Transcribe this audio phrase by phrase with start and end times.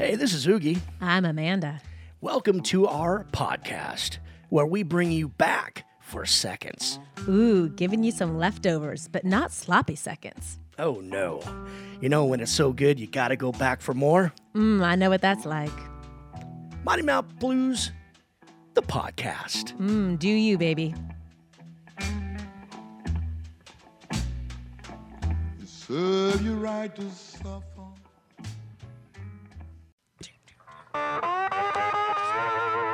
[0.00, 0.78] Hey, this is Oogie.
[1.02, 1.82] I'm Amanda.
[2.22, 4.16] Welcome to our podcast
[4.48, 6.98] where we bring you back for seconds.
[7.28, 10.58] Ooh, giving you some leftovers, but not sloppy seconds.
[10.78, 11.42] Oh no.
[12.00, 14.32] You know, when it's so good, you gotta go back for more?
[14.54, 15.68] Mmm, I know what that's like.
[16.82, 17.92] Mighty Mouth Blues,
[18.72, 19.76] the podcast.
[19.76, 20.94] Mmm, do you, baby?
[25.66, 27.69] serve you right to suffer.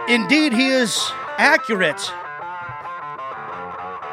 [0.09, 0.96] Indeed, he is
[1.36, 2.00] accurate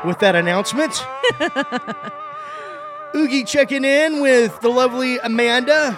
[0.03, 1.05] with that announcement.
[3.15, 5.91] Oogie checking in with the lovely Amanda,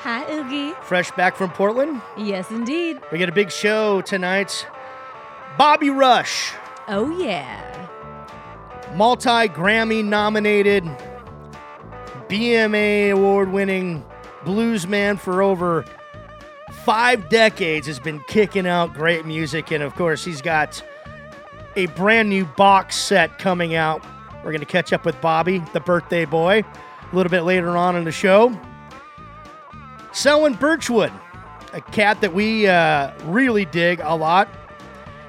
[0.00, 0.74] Hi, Oogie.
[0.82, 2.02] fresh back from Portland.
[2.16, 3.00] Yes, indeed.
[3.10, 4.66] We got a big show tonight.
[5.56, 6.52] Bobby Rush,
[6.86, 7.88] Oh, yeah.
[8.94, 10.84] multi Grammy nominated,
[12.28, 14.04] BMA award winning
[14.44, 15.84] blues man for over
[16.72, 19.70] five decades, has been kicking out great music.
[19.70, 20.82] And of course, he's got
[21.76, 24.04] a brand new box set coming out.
[24.44, 26.64] We're going to catch up with Bobby, the birthday boy,
[27.12, 28.58] a little bit later on in the show.
[30.12, 31.12] Selwyn Birchwood,
[31.72, 34.48] a cat that we uh, really dig a lot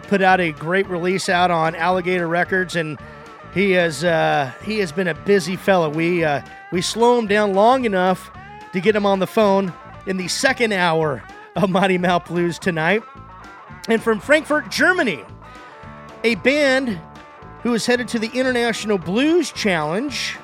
[0.09, 2.99] put out a great release out on Alligator Records, and
[3.53, 5.87] he has uh, he has been a busy fella.
[5.87, 6.41] We uh,
[6.71, 8.31] we slow him down long enough
[8.73, 9.71] to get him on the phone
[10.07, 11.23] in the second hour
[11.63, 13.03] of Mighty Mouth Blues tonight.
[13.87, 15.23] And from Frankfurt, Germany,
[16.23, 16.99] a band
[17.63, 20.37] who is headed to the International Blues Challenge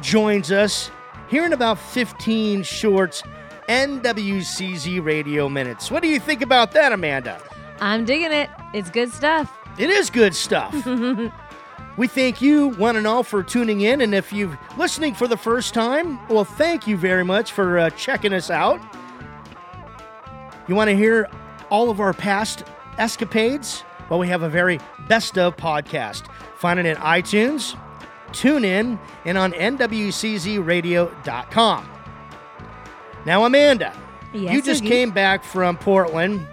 [0.00, 0.90] joins us
[1.28, 3.22] here in about 15 short
[3.68, 5.90] NWCZ radio minutes.
[5.90, 7.40] What do you think about that, Amanda?
[7.80, 8.50] I'm digging it.
[8.74, 9.56] It's good stuff.
[9.78, 10.74] It is good stuff.
[11.96, 14.00] we thank you, one and all, for tuning in.
[14.02, 17.90] And if you're listening for the first time, well, thank you very much for uh,
[17.90, 18.80] checking us out.
[20.68, 21.28] You want to hear
[21.70, 22.64] all of our past
[22.98, 23.84] escapades?
[24.08, 26.24] Well, we have a very best of podcast.
[26.56, 27.76] Find it in iTunes,
[28.28, 31.88] TuneIn, and on NWCZRadio.com.
[33.24, 33.92] Now, Amanda,
[34.32, 36.46] Yes, you just came back from Portland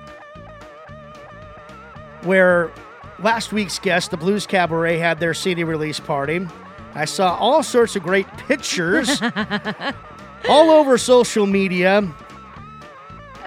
[2.24, 2.72] where
[3.20, 6.46] last week's guest, the Blues Cabaret, had their CD release party.
[6.94, 9.22] I saw all sorts of great pictures
[10.50, 12.08] all over social media.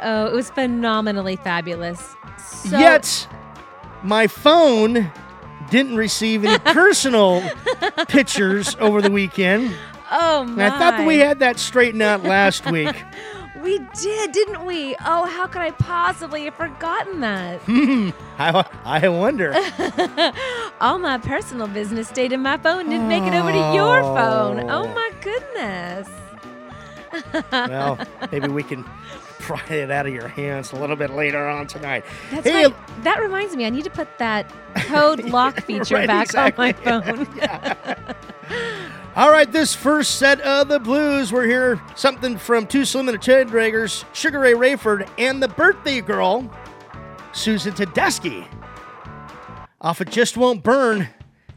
[0.02, 2.14] Oh, it was phenomenally fabulous.
[2.38, 3.28] So, Yet,
[4.02, 5.10] my phone
[5.70, 7.42] didn't receive any personal
[8.08, 9.74] pictures over the weekend.
[10.10, 10.60] oh And.
[10.62, 12.94] I thought that we had that straightened out last week.
[13.62, 14.96] We did, didn't we?
[15.06, 17.60] Oh, how could I possibly have forgotten that?
[18.38, 19.54] I, I wonder.
[20.80, 24.68] All my personal business stayed in my phone, didn't make it over to your phone.
[24.68, 24.82] Oh.
[24.82, 26.08] Oh my goodness.
[27.52, 27.98] well,
[28.32, 28.84] maybe we can
[29.42, 32.04] pry it out of your hands a little bit later on tonight.
[32.30, 32.74] That's Hey, right.
[33.04, 36.74] That reminds me, I need to put that code lock feature Right, back exactly.
[36.86, 38.14] on my phone.
[39.14, 43.18] All right, this first set of the blues, we're here something from Too Slim and
[43.18, 46.50] the Taildraggers, Sugar Ray Rayford, and the birthday girl,
[47.32, 48.46] Susan Tedeschi.
[49.82, 51.08] Off It Just Won't Burn,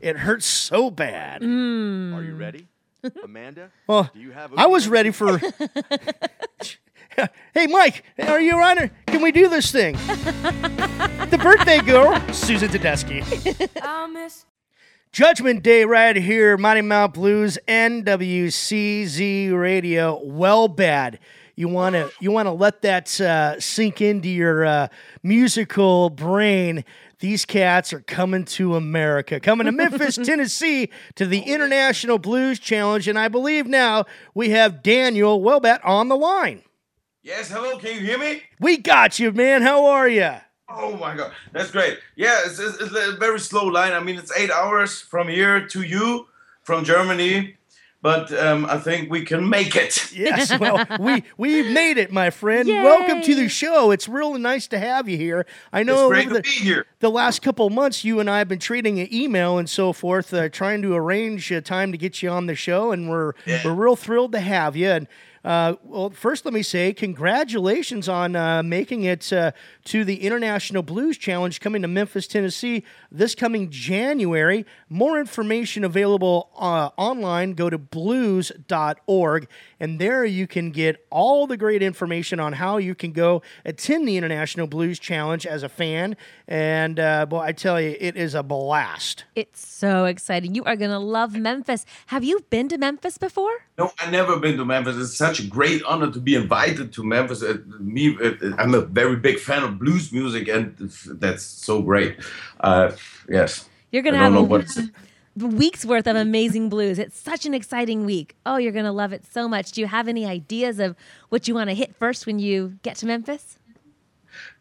[0.01, 1.41] it hurts so bad.
[1.43, 2.13] Mm.
[2.15, 2.67] Are you ready?
[3.23, 3.69] Amanda?
[3.87, 5.39] Well, Do you have I was ready for.
[7.53, 8.89] hey, Mike, are you on?
[9.07, 9.95] Can we do this thing?
[10.05, 13.69] the birthday girl, Susan Tedeschi.
[13.81, 14.45] I'll miss.
[15.11, 20.21] Judgment Day right here, Mighty Mouth Blues, NWCZ Radio.
[20.25, 21.19] Wellbad.
[21.55, 24.87] You wanna you wanna let that uh, sink into your uh,
[25.23, 26.83] musical brain.
[27.19, 33.07] These cats are coming to America, coming to Memphis, Tennessee, to the International Blues Challenge,
[33.07, 34.03] and I believe now
[34.33, 36.61] we have Daniel Welbat on the line.
[37.25, 37.79] Yes, hello.
[37.79, 38.43] Can you hear me?
[38.59, 39.63] We got you, man.
[39.63, 40.29] How are you?
[40.69, 41.97] Oh my God, that's great.
[42.15, 43.93] Yeah, it's, it's, it's a very slow line.
[43.93, 46.27] I mean, it's eight hours from here to you
[46.61, 47.55] from Germany,
[48.03, 50.11] but um, I think we can make it.
[50.13, 52.67] Yes, well, we we made it, my friend.
[52.69, 53.89] Welcome to the show.
[53.89, 55.47] It's really nice to have you here.
[55.73, 56.85] I It's know great to the, be here.
[56.99, 59.93] the last couple of months, you and I have been trading an email and so
[59.93, 63.33] forth, uh, trying to arrange a time to get you on the show, and we're
[63.47, 63.61] Yeah.
[63.65, 64.89] we're real thrilled to have you.
[64.89, 65.07] And
[65.45, 69.51] uh, well, first, let me say congratulations on uh, making it uh,
[69.83, 74.65] to the International Blues Challenge coming to Memphis, Tennessee this coming January.
[74.89, 77.53] More information available uh, online.
[77.53, 79.47] Go to blues.org,
[79.79, 84.07] and there you can get all the great information on how you can go attend
[84.07, 86.17] the International Blues Challenge as a fan.
[86.47, 89.25] And uh, boy, I tell you, it is a blast.
[89.35, 90.55] It's so exciting.
[90.55, 91.85] You are going to love Memphis.
[92.07, 93.65] Have you been to Memphis before?
[93.77, 94.95] No, I've never been to Memphis.
[94.95, 97.43] It's such a great honor to be invited to Memphis.
[97.43, 100.75] Uh, me, uh, I'm a very big fan of blues music, and
[101.07, 102.17] that's so great.
[102.61, 102.93] Uh,
[103.27, 103.67] yes.
[103.91, 104.91] You're gonna I don't have know a what to
[105.35, 106.97] week's worth of amazing blues.
[106.97, 108.35] It's such an exciting week.
[108.45, 109.73] Oh, you're gonna love it so much.
[109.73, 110.95] Do you have any ideas of
[111.29, 113.57] what you want to hit first when you get to Memphis?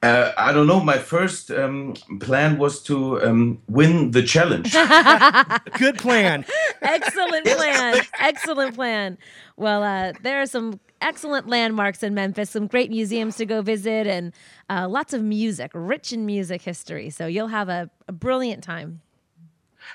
[0.02, 0.80] Uh, I don't know.
[0.80, 4.72] My first um, plan was to um, win the challenge.
[5.78, 6.44] Good plan.
[6.82, 8.00] Excellent plan.
[8.20, 9.18] Excellent plan.
[9.56, 14.06] Well, uh, there are some excellent landmarks in Memphis, some great museums to go visit,
[14.06, 14.32] and
[14.68, 17.10] uh, lots of music, rich in music history.
[17.10, 19.00] So you'll have a, a brilliant time.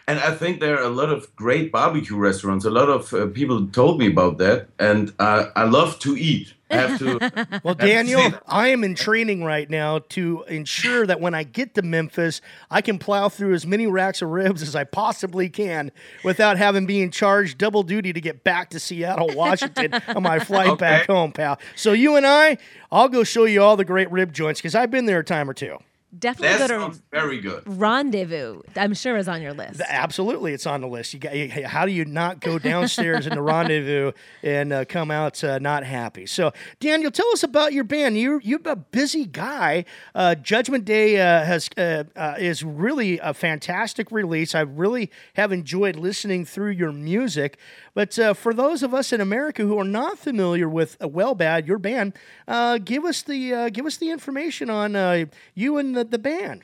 [0.07, 2.65] And I think there are a lot of great barbecue restaurants.
[2.65, 6.53] A lot of uh, people told me about that, and uh, I love to eat.
[6.69, 7.59] Have to.
[7.63, 11.81] Well, Daniel, I am in training right now to ensure that when I get to
[11.81, 15.91] Memphis, I can plow through as many racks of ribs as I possibly can
[16.23, 20.77] without having being charged double duty to get back to Seattle, Washington on my flight
[20.77, 21.59] back home, pal.
[21.75, 22.57] So you and I,
[22.91, 25.49] I'll go show you all the great rib joints because I've been there a time
[25.49, 25.77] or two.
[26.17, 27.61] Definitely that go to very good.
[27.67, 28.61] Rendezvous.
[28.75, 29.79] I'm sure is on your list.
[29.87, 31.13] Absolutely, it's on the list.
[31.13, 31.35] You got.
[31.65, 35.83] How do you not go downstairs in the rendezvous and uh, come out uh, not
[35.83, 36.25] happy?
[36.25, 38.17] So, Daniel, tell us about your band.
[38.17, 39.85] You you're a busy guy.
[40.15, 44.55] Uh, Judgment Day uh, has uh, uh, is really a fantastic release.
[44.55, 47.57] I really have enjoyed listening through your music.
[47.99, 51.67] But uh, for those of us in America who are not familiar with uh, Wellbad,
[51.67, 52.13] your band,
[52.47, 56.19] uh, give us the uh, give us the information on uh, you and the, the
[56.19, 56.63] band.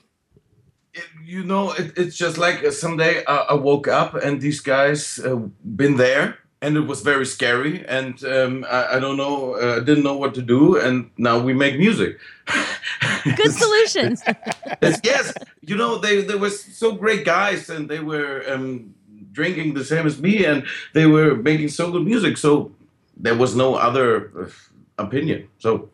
[1.25, 5.19] you know, it, it's just like uh, someday I, I woke up and these guys
[5.19, 5.35] uh,
[5.75, 9.83] been there, and it was very scary, and um, I, I don't know, uh, I
[9.83, 12.17] didn't know what to do, and now we make music.
[13.41, 14.23] Good solutions.
[15.03, 16.49] Yes, you know, they they were
[16.81, 18.93] so great guys, and they were um,
[19.31, 22.37] drinking the same as me, and they were making so good music.
[22.37, 22.71] So
[23.25, 24.09] there was no other
[24.39, 25.47] uh, opinion.
[25.59, 25.89] So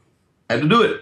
[0.49, 0.95] I had to do it.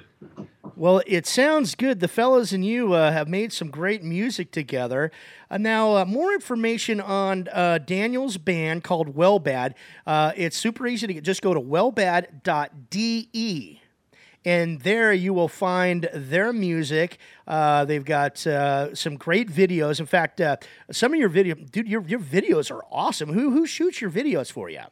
[0.80, 2.00] Well, it sounds good.
[2.00, 5.12] The fellas and you uh, have made some great music together.
[5.52, 9.74] Uh, now, uh, more information on uh, Daniel's band called Wellbad.
[10.08, 11.26] Uh, it's super easy to get.
[11.26, 12.22] Just go to wellbad.de.
[14.46, 17.18] And there you will find their music.
[17.46, 20.00] Uh, they've got some great videos.
[20.00, 20.40] In fact,
[20.94, 23.34] some of your video, dude, your, your videos are awesome.
[23.34, 24.84] Who who shoots your videos for you?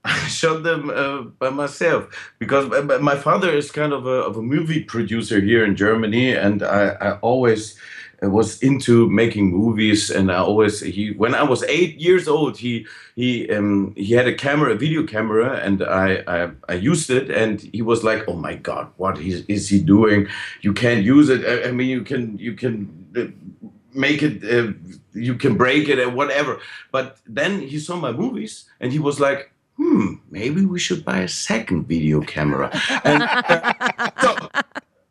[0.04, 2.08] I shot them uh, by myself
[2.38, 5.76] because my- my- my father is kind of a, of a movie producer here in
[5.76, 7.76] Germany, and I, I always
[8.22, 10.10] uh, was into making movies.
[10.10, 14.26] And I always he when I was eight years old, he he um, he had
[14.26, 18.24] a camera, a video camera, and I, I I used it, and he was like,
[18.26, 20.28] "Oh my God, what is, is he doing?
[20.62, 21.44] You can't use it.
[21.44, 23.26] I, I mean, you can you can." Uh,
[23.92, 24.72] make it uh,
[25.14, 26.60] you can break it and whatever
[26.92, 31.20] but then he saw my movies and he was like hmm maybe we should buy
[31.20, 32.68] a second video camera.
[33.02, 34.48] And uh, so,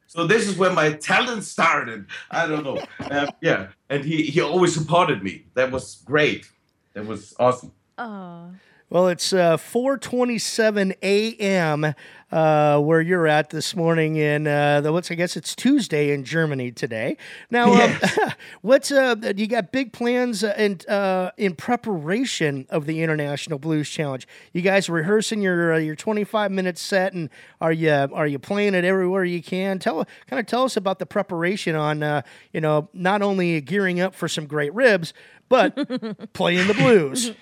[0.06, 2.06] so this is where my talent started.
[2.30, 2.80] I don't know.
[3.00, 5.46] Uh, yeah and he he always supported me.
[5.56, 6.50] That was great.
[6.94, 7.72] That was awesome.
[7.98, 8.52] Oh.
[8.92, 11.94] Well, it's uh, 4:27 a.m.
[12.32, 16.24] Uh, where you're at this morning in uh, the what's I guess it's Tuesday in
[16.24, 17.16] Germany today.
[17.52, 18.32] Now, uh,
[18.62, 23.88] what's uh, you got big plans uh, in uh, in preparation of the International Blues
[23.92, 24.28] Challenge?
[24.54, 27.30] You guys rehearsing your uh, your 25 minute set, and
[27.62, 29.78] are you are you playing it everywhere you can?
[29.78, 34.00] Tell kind of tell us about the preparation on uh, you know not only gearing
[34.00, 35.14] up for some great ribs,
[35.48, 35.76] but
[36.34, 37.34] playing the blues.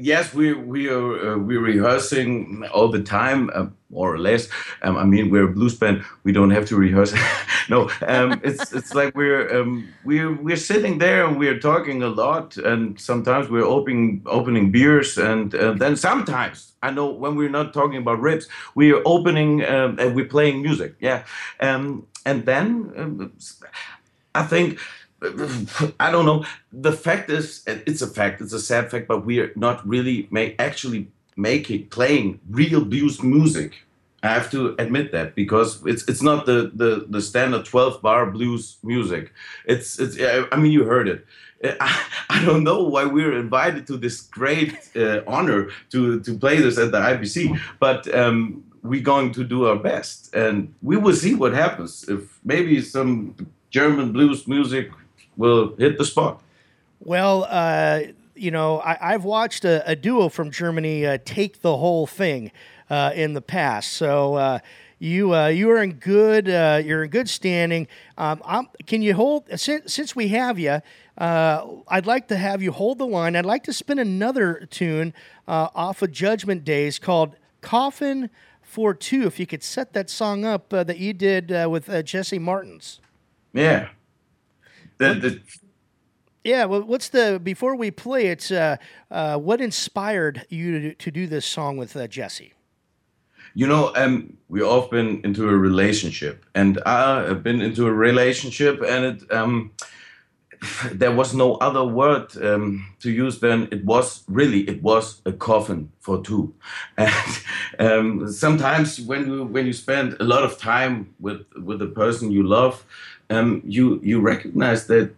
[0.00, 4.48] yes, we we are uh, we're rehearsing all the time, uh, more or less.
[4.82, 6.04] Um, I mean, we're a blues band.
[6.24, 7.14] We don't have to rehearse.
[7.68, 12.08] no, um, it's it's like we're um, we're we're sitting there and we're talking a
[12.08, 17.50] lot, and sometimes we're opening opening beers, and uh, then sometimes I know when we're
[17.50, 20.94] not talking about ribs, we are opening um, and we're playing music.
[21.00, 21.24] Yeah,
[21.60, 23.32] um, and then um,
[24.34, 24.78] I think.
[26.00, 26.44] I don't know.
[26.72, 28.40] The fact is, it's a fact.
[28.40, 33.22] It's a sad fact, but we are not really make, actually making playing real blues
[33.22, 33.74] music.
[34.22, 38.30] I have to admit that because it's it's not the the, the standard twelve bar
[38.30, 39.32] blues music.
[39.66, 40.16] It's it's.
[40.52, 41.26] I mean, you heard it.
[41.80, 46.38] I, I don't know why we were invited to this great uh, honor to to
[46.38, 48.12] play this at the IBC, but.
[48.14, 52.08] Um, we're going to do our best, and we will see what happens.
[52.08, 53.34] If maybe some
[53.68, 54.90] German blues music
[55.40, 56.40] will hit the spot.
[57.00, 58.00] Well, uh,
[58.36, 62.52] you know, I, I've watched a, a duo from Germany uh, take the whole thing.
[62.90, 63.92] uh, in the past.
[63.92, 64.58] So uh,
[64.98, 67.86] you uh, you are in good uh, you're in good standing.
[68.18, 70.82] Um, I'm, can you hold since, since we have you?
[71.16, 73.36] Uh, I'd like to have you hold the line.
[73.36, 75.14] I'd like to spin another tune
[75.46, 78.28] uh, off of Judgment Days called "Coffin
[78.60, 81.88] for Two." If you could set that song up uh, that you did uh, with
[81.88, 83.00] uh, Jesse Martins.
[83.52, 83.90] Yeah.
[85.00, 85.40] The, the,
[86.44, 88.52] Yeah, well, what's the before we play it?
[88.52, 88.76] Uh,
[89.10, 92.52] uh, what inspired you to, to do this song with uh, Jesse?
[93.54, 98.80] you know, um, we all been into a relationship, and I've been into a relationship,
[98.86, 99.72] and it um,
[100.92, 105.32] there was no other word um, to use than it was really it was a
[105.32, 106.52] coffin for two
[106.98, 107.42] and
[107.78, 112.30] um, sometimes when you when you spend a lot of time with with the person
[112.30, 112.84] you love
[113.30, 115.14] um, you you recognize that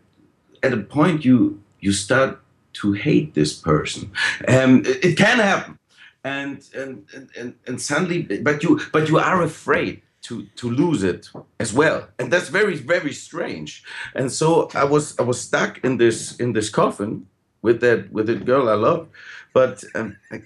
[0.62, 2.40] at a point you you start
[2.74, 4.10] to hate this person.
[4.48, 5.78] Um, it, it can happen.
[6.24, 7.04] And and,
[7.36, 12.08] and and suddenly but you but you are afraid to to lose it as well.
[12.18, 13.82] And that's very very strange.
[14.14, 17.26] And so i was i was stuck in this in this coffin
[17.62, 19.08] with that with that girl i loved
[19.52, 20.42] but um, I,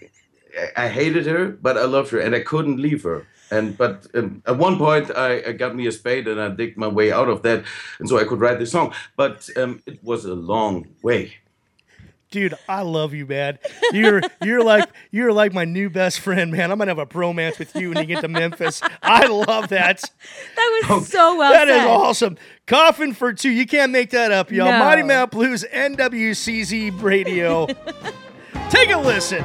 [0.76, 4.42] I hated her but i loved her and i couldn't leave her and but um,
[4.46, 7.28] at one point I, I got me a spade and i digged my way out
[7.28, 7.64] of that
[7.98, 11.34] and so i could write this song but um, it was a long way
[12.28, 13.56] Dude, I love you, man.
[13.92, 16.72] You're you're like you're like my new best friend, man.
[16.72, 18.82] I'm gonna have a bromance with you when you get to Memphis.
[19.00, 20.02] I love that.
[20.56, 21.82] That was so well That said.
[21.84, 22.36] is awesome.
[22.66, 23.50] Coffin for two.
[23.50, 24.66] You can't make that up, y'all.
[24.72, 24.78] No.
[24.80, 27.68] Mighty Mouth Blues, NWCZ Radio.
[28.70, 29.44] Take a listen.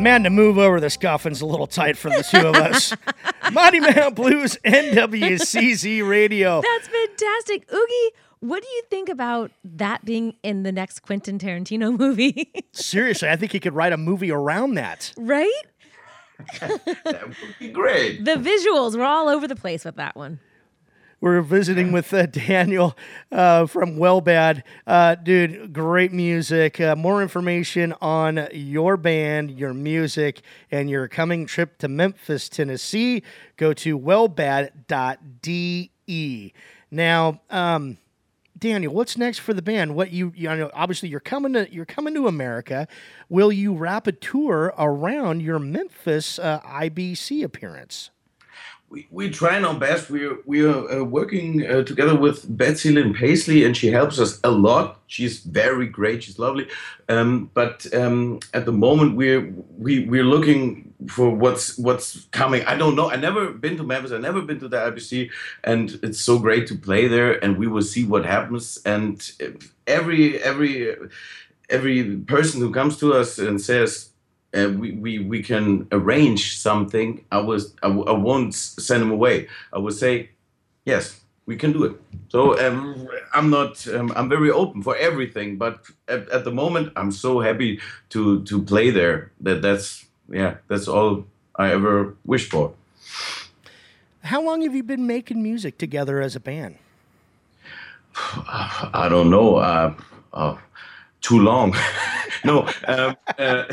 [0.00, 0.80] Amanda, move over.
[0.80, 2.94] This coffin's a little tight for the two of us.
[3.52, 6.62] Mighty Mouth Blues, NWCZ Radio.
[6.62, 7.70] That's fantastic.
[7.70, 12.50] Oogie, what do you think about that being in the next Quentin Tarantino movie?
[12.72, 15.12] Seriously, I think he could write a movie around that.
[15.18, 15.52] right?
[16.60, 20.40] that would be great The visuals were all over the place with that one.
[21.22, 22.96] We're visiting with uh, Daniel
[23.30, 24.62] uh, from Wellbad.
[24.86, 26.80] Uh, dude, great music.
[26.80, 33.22] Uh, more information on your band, your music, and your coming trip to Memphis, Tennessee.
[33.58, 34.72] Go to wellbad.de.
[36.90, 37.98] Now, um,
[38.58, 39.94] Daniel, what's next for the band?
[39.94, 42.88] What you, you know, obviously you're coming to you're coming to America.
[43.28, 48.10] Will you wrap a tour around your Memphis uh, IBC appearance?
[48.90, 50.10] We, we try our best.
[50.10, 54.40] We're we are uh, working uh, together with Betsy Lynn Paisley, and she helps us
[54.42, 55.00] a lot.
[55.06, 56.24] She's very great.
[56.24, 56.66] She's lovely.
[57.08, 62.64] Um, but um, at the moment, we're we we're looking for what's what's coming.
[62.64, 63.10] I don't know.
[63.10, 64.10] I never been to Memphis.
[64.10, 65.30] I've never been to the IBC,
[65.62, 67.42] and it's so great to play there.
[67.44, 68.80] And we will see what happens.
[68.84, 69.30] And
[69.86, 70.96] every every
[71.68, 74.09] every person who comes to us and says
[74.54, 79.48] uh, we, we, we can arrange something, I was I, I won't send them away.
[79.72, 80.30] I would say,
[80.84, 82.00] yes, we can do it.
[82.28, 86.92] So um, I'm not um, I'm very open for everything, but at, at the moment
[86.96, 87.80] I'm so happy
[88.10, 91.24] to to play there that that's yeah that's all
[91.56, 92.72] I ever wished for.
[94.22, 96.76] How long have you been making music together as a band?
[98.14, 99.56] I don't know.
[99.56, 99.94] Uh,
[100.32, 100.56] uh,
[101.20, 101.74] too long.
[102.44, 103.64] no, um, uh,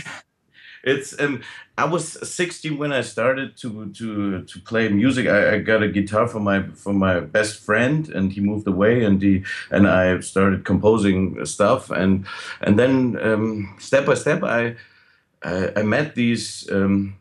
[0.87, 1.41] it's um,
[1.77, 5.27] I was 16 when I started to to to play music.
[5.27, 9.03] I, I got a guitar from my from my best friend, and he moved away,
[9.03, 12.25] and he and I started composing stuff, and
[12.61, 14.75] and then um, step by step, I
[15.43, 17.17] I, I met these um,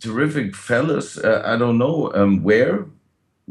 [0.00, 1.18] terrific fellas.
[1.18, 2.86] Uh, I don't know um, where,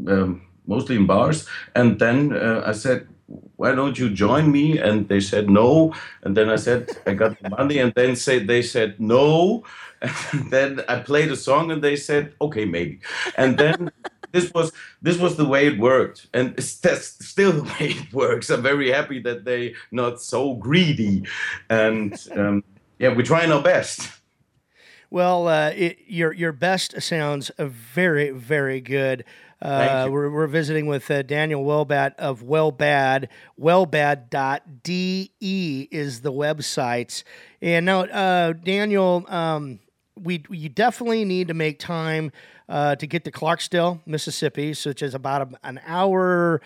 [0.08, 1.46] um, mostly in bars.
[1.74, 3.08] And then uh, I said,
[3.56, 5.94] "Why don't you join me?" And they said no.
[6.22, 9.64] And then I said, "I got the money." And then say they said no.
[10.02, 13.00] And then I played a song, and they said, "Okay, maybe."
[13.36, 13.90] And then
[14.34, 18.50] this was this was the way it worked, and that's still the way it works.
[18.50, 21.24] I'm very happy that they not so greedy,
[21.70, 22.64] and um,
[22.98, 24.10] yeah, we're trying our best.
[25.08, 29.24] Well, uh, it, your your best sounds very very good.
[29.64, 33.28] Uh, we're, we're visiting with uh, Daniel Welbat of Wellbad.
[33.58, 35.30] Wellbad.de
[35.90, 37.24] is the website.
[37.62, 39.80] And now, uh, Daniel, um,
[40.20, 42.30] we you definitely need to make time
[42.68, 46.60] uh, to get to Clarksdale, Mississippi, which is about a, an hour,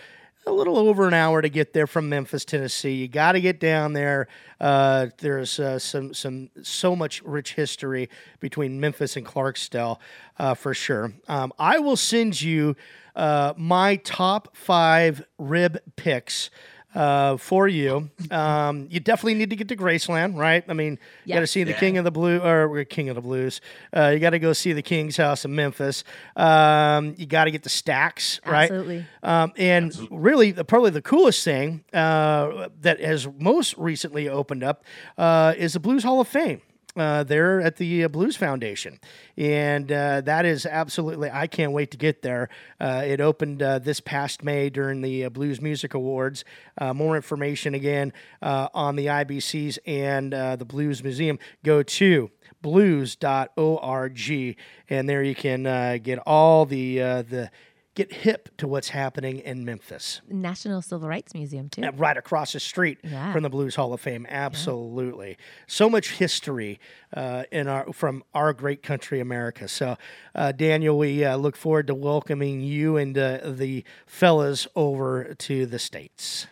[0.48, 2.94] a little over an hour to get there from Memphis, Tennessee.
[2.94, 4.26] You got to get down there.
[4.60, 8.08] Uh, there's uh, some some so much rich history
[8.40, 9.98] between Memphis and Clarksdale
[10.38, 11.12] uh, for sure.
[11.28, 12.74] Um, I will send you
[13.14, 16.50] uh, my top five rib picks.
[16.98, 20.64] Uh, for you, um, you definitely need to get to Graceland, right?
[20.68, 21.78] I mean, you got to see the Yeah.
[21.78, 23.60] King of the Blue or King of the Blues.
[23.96, 26.02] Uh, you got to go see the King's House in Memphis.
[26.34, 28.62] Um, you got to get the Stax, right?
[28.64, 29.06] Absolutely.
[29.22, 34.82] Um, and really, the, probably the coolest thing uh, that has most recently opened up
[35.16, 36.60] uh, is the Blues Hall of Fame.
[36.98, 38.98] Uh, there at the uh, Blues Foundation,
[39.36, 41.30] and uh, that is absolutely.
[41.30, 42.48] I can't wait to get there.
[42.80, 46.44] Uh, it opened uh, this past May during the uh, Blues Music Awards.
[46.80, 48.12] More information again
[48.42, 51.38] on the IBCs and the Blues Museum.
[51.62, 52.30] Go to
[52.62, 54.56] blues.org,
[54.90, 57.50] and there you can get all the the
[57.98, 60.20] get hip to what's happening in Memphis.
[60.28, 61.82] National Civil Rights Museum too.
[61.96, 63.32] Right across the street Yeah.
[63.32, 65.36] from the Blues Hall of Fame, absolutely.
[65.66, 66.78] So much history
[67.12, 69.66] uh, in our from our great country, America.
[69.66, 69.96] So,
[70.32, 75.66] uh, Daniel, we uh, look forward to welcoming you and uh, the fellas over to
[75.66, 76.46] the states.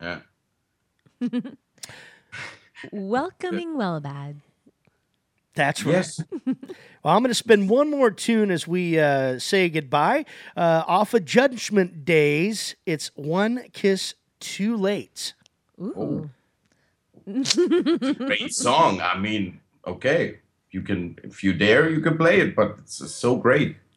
[0.00, 0.20] Yeah.
[2.90, 4.36] Welcoming Wellbad.
[5.54, 5.92] That's right.
[5.94, 6.22] Yes.
[7.04, 10.24] Well, I'm going to spin one more tune as we uh, say goodbye.
[10.56, 15.34] Uh, off of Judgment Days, it's One Kiss Too Late.
[15.80, 16.30] Ooh.
[17.26, 19.00] Great song.
[19.00, 20.38] I mean, okay,
[20.70, 23.76] you can if you dare, you can play it, but it's so great.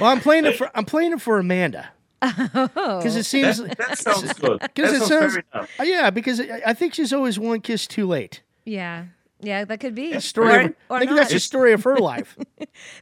[0.00, 1.88] Well, I'm playing it for I'm playing it for Amanda
[2.22, 2.68] Oh.
[2.98, 4.60] because it seems That, that sounds good.
[4.60, 5.68] Because it sounds sounds very nice.
[5.80, 8.42] Uh, yeah because I I think she's always one kiss too late.
[8.64, 9.06] Yeah.
[9.40, 10.12] Yeah, that could be.
[10.12, 11.16] That story, or, of, or I think not.
[11.18, 12.36] that's the story of her life.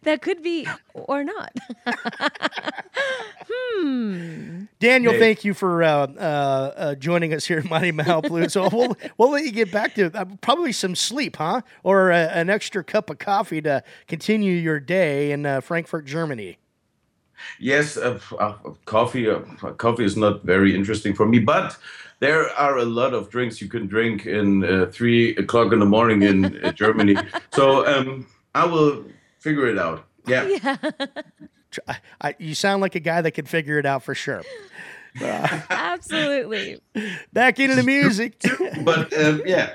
[0.02, 1.52] That could be or not.
[3.50, 4.64] hmm.
[4.78, 5.18] Daniel, Hey.
[5.18, 6.20] thank you for uh, uh,
[6.76, 8.52] uh, joining us here at Mighty Mouth Blues.
[8.52, 11.62] So we'll we'll let you get back to uh, probably some sleep, huh?
[11.82, 16.58] Or uh, an extra cup of coffee to continue your day in uh, Frankfurt, Germany.
[17.58, 19.28] Yes, uh, uh, coffee.
[19.28, 19.40] Uh,
[19.76, 21.76] coffee is not very interesting for me, but
[22.20, 25.86] there are a lot of drinks you can drink in uh, three o'clock in the
[25.86, 27.16] morning in uh, Germany.
[27.52, 29.04] So um, I will
[29.40, 30.04] figure it out.
[30.26, 30.44] Yeah.
[30.48, 30.76] Yeah.
[31.88, 34.42] I, I, you sound like a guy that can figure it out for sure.
[35.70, 36.80] Absolutely.
[37.32, 38.40] Back into the music.
[38.82, 39.74] But um, yeah,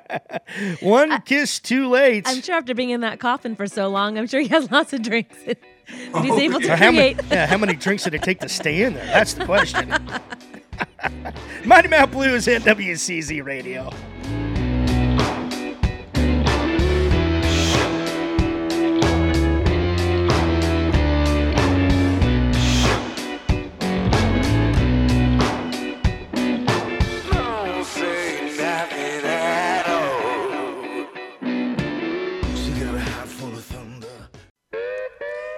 [0.80, 2.24] One kiss too late.
[2.28, 4.92] I'm sure after being in that coffin for so long, I'm sure he has lots
[4.92, 7.30] of drinks that he's Oh, able to Or how, many, create.
[7.32, 9.06] yeah, how many drinks did it take to stay in there?
[9.06, 9.92] That's the question.
[11.64, 13.90] Mighty Mouth Blues NWCZ Radio.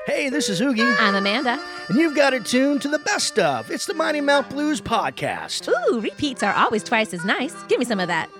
[0.06, 1.58] Hey, this is Oogie, I'm Amanda.
[1.88, 3.70] And you've got it tuned to the best of.
[3.70, 5.68] It's the Mighty Mouth Blues podcast.
[5.68, 7.54] Ooh, repeats are always twice as nice.
[7.64, 8.30] Give me some of that.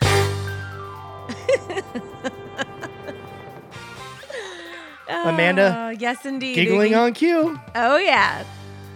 [5.08, 6.54] Amanda, Oh, yes, indeed.
[6.54, 7.58] Giggling on cue.
[7.74, 8.44] Oh, yeah.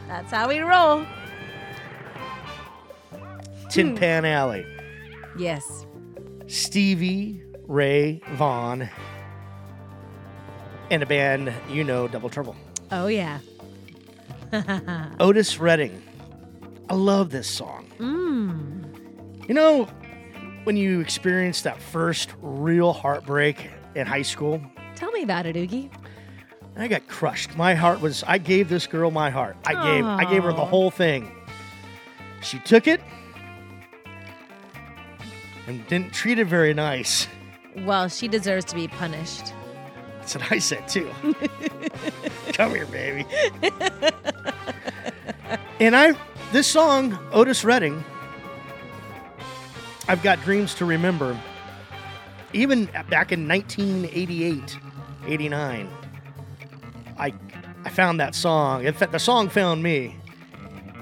[0.08, 1.06] That's how we roll.
[3.70, 3.96] Tin hmm.
[3.96, 4.66] Pan Alley.
[5.38, 5.86] Yes.
[6.46, 7.42] Stevie
[7.72, 8.90] Ray Vaughan
[10.90, 12.54] And a band you know, Double Trouble.
[12.90, 13.38] Oh, yeah.
[15.20, 16.02] Otis Redding.
[16.90, 17.90] I love this song.
[17.98, 19.48] Mmm.
[19.48, 19.88] You know,
[20.64, 24.60] when you experience that first real heartbreak in high school,
[24.94, 25.90] Tell me about it, Oogie.
[26.76, 27.56] I got crushed.
[27.56, 29.56] My heart was, I gave this girl my heart.
[29.64, 31.34] I gave, I gave her the whole thing.
[32.42, 33.00] She took it
[35.66, 37.26] and didn't treat it very nice.
[37.78, 39.52] Well, she deserves to be punished.
[40.18, 41.10] That's what I said too.
[42.52, 43.26] Come here, baby.
[45.80, 46.14] and I,
[46.52, 48.04] this song, Otis Redding,
[50.08, 51.38] I've got dreams to remember.
[52.52, 54.78] even back in 1988,
[55.26, 55.90] 89,
[57.18, 57.32] I
[57.84, 58.84] I found that song.
[58.84, 60.16] In fact, the song found me,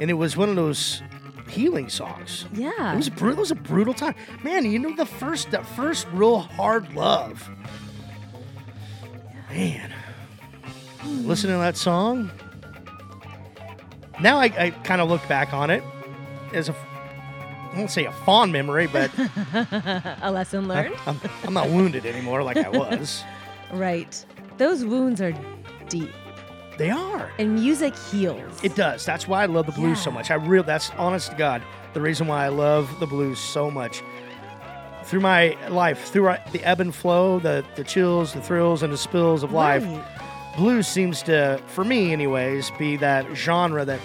[0.01, 1.03] and it was one of those
[1.51, 2.47] healing songs.
[2.53, 2.93] Yeah.
[2.93, 3.39] It was brutal.
[3.39, 4.65] It was a brutal time, man.
[4.71, 7.49] You know the first, that first real hard love,
[9.51, 9.93] man.
[11.05, 12.31] Listening to that song.
[14.21, 15.83] Now I, I kind of look back on it
[16.53, 19.11] as a, I won't say a fond memory, but
[20.23, 20.95] a lesson learned.
[21.07, 23.25] I'm, I'm not wounded anymore like I was.
[23.73, 24.25] right.
[24.59, 25.33] Those wounds are
[25.89, 26.13] deep,
[26.79, 27.31] They are.
[27.39, 28.63] and music heals.
[28.65, 29.05] It does.
[29.05, 30.31] That's why I love the blues so much.
[30.31, 30.63] I real.
[30.63, 34.03] That's honest to God the reason why I love the blues so much.
[35.05, 38.97] Through my life, through the ebb and flow, the the chills, the thrills, and the
[38.99, 40.57] spills of life, Right.
[40.57, 43.99] blues seems to, for me anyways, be that genre that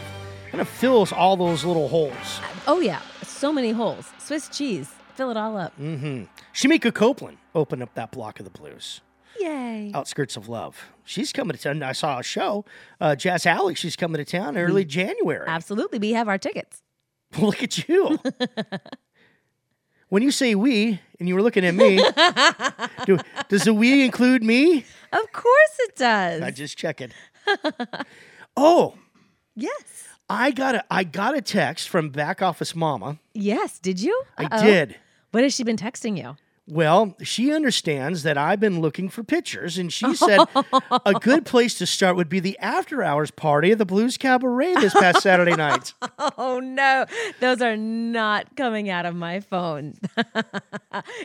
[0.49, 2.39] kind of fills all those little holes.
[2.67, 4.11] Oh yeah, so many holes.
[4.17, 4.89] Swiss cheese.
[5.13, 5.73] Fill it all up.
[5.79, 6.27] Mm.
[6.53, 8.99] Shemekia Copeland opened up that block of the blues.
[9.39, 9.91] Yay.
[9.93, 10.89] Outskirts of Love.
[11.03, 11.83] She's coming to town.
[11.83, 12.65] I saw a show,
[12.99, 13.75] uh, Jazz Alley.
[13.75, 15.45] She's coming to town early January.
[15.47, 15.99] Absolutely.
[15.99, 16.81] We have our tickets.
[17.39, 18.19] Look at you.
[20.09, 21.97] when you say we, and you were looking at me,
[23.05, 23.17] do,
[23.49, 24.85] does the we include me?
[25.11, 26.41] Of course it does.
[26.41, 27.11] I just checking.
[28.57, 28.95] oh,
[29.55, 30.07] yes.
[30.27, 33.19] I got a I got a text from back office mama.
[33.33, 33.77] Yes.
[33.79, 34.23] Did you?
[34.37, 34.63] I Uh-oh.
[34.63, 34.95] did.
[35.31, 36.35] What has she been texting you?
[36.67, 40.39] Well, she understands that I've been looking for pictures, and she said
[41.05, 44.73] a good place to start would be the after hours party at the Blues Cabaret
[44.75, 45.93] this past Saturday night.
[46.37, 47.05] Oh no,
[47.39, 49.93] those are not coming out of my phone.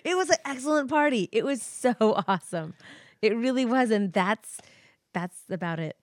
[0.05, 1.29] it was an excellent party.
[1.33, 1.95] It was so
[2.29, 2.75] awesome.
[3.23, 4.59] It really was, and that's
[5.15, 5.97] that's about it.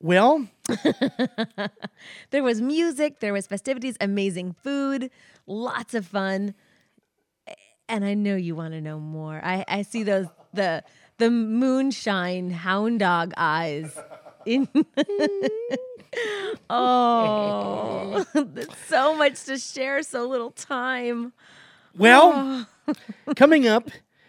[0.00, 0.46] Well,
[2.30, 5.10] There was music, there was festivities, amazing food,
[5.46, 6.54] lots of fun.
[7.88, 9.40] And I know you want to know more.
[9.42, 10.82] I, I see those the
[11.18, 13.96] the moonshine hound dog eyes.
[14.46, 14.68] In
[16.70, 21.32] oh, there's so much to share, so little time.
[21.96, 22.94] Well, oh.
[23.36, 23.88] coming up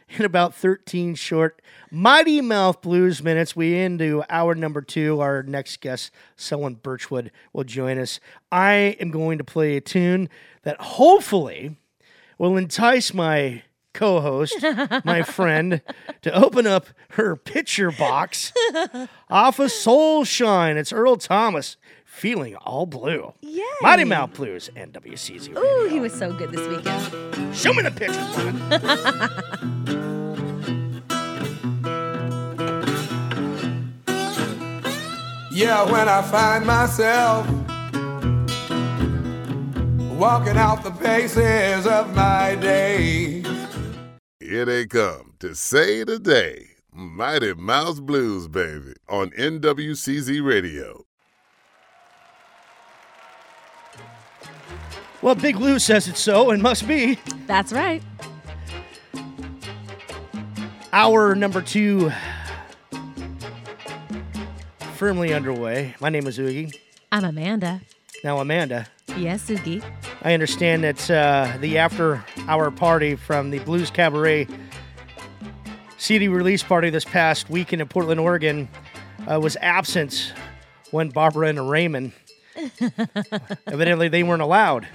[0.10, 5.20] in about 13 short Mighty Mouth Blues minutes, we into hour number two.
[5.20, 8.20] Our next guest, Selwyn Birchwood, will join us.
[8.52, 10.30] I am going to play a tune
[10.64, 11.78] that hopefully
[12.38, 14.56] will entice my co host,
[15.04, 15.82] my friend,
[16.22, 18.52] to open up her picture box
[19.30, 20.78] off of Soul Shine.
[20.78, 21.78] It's Earl Thomas.
[22.04, 23.34] Feeling all blue.
[23.42, 23.62] Yay.
[23.82, 25.50] Mighty Mouth Blues NWCZ.
[25.58, 25.90] Ooh, Radio.
[25.90, 27.56] he was so good this weekend.
[27.56, 30.12] Show me the picture, woman.
[35.52, 37.48] Yeah, when I find myself
[40.16, 43.44] walking out the paces of my day.
[44.40, 51.06] Here they come to say today, Mighty Mouth Blues, baby, on NWCZ Radio.
[55.22, 57.20] Well, Big Lou says it's so and must be.
[57.48, 58.02] That's right.
[60.94, 62.12] Hour number two
[64.96, 65.96] firmly underway.
[66.00, 66.72] My name is Oogie.
[67.12, 67.82] I'm Amanda.
[68.24, 69.82] Now, Amanda, Yes, Sugi.
[70.24, 74.48] I understand that uh, the after hour party from the Blues Cabaret
[75.98, 78.68] CD release party this past weekend in Portland, Oregon
[79.32, 80.34] uh, was absent
[80.92, 82.12] when Barbara and Raymond.
[83.68, 84.88] Evidently, they weren't allowed.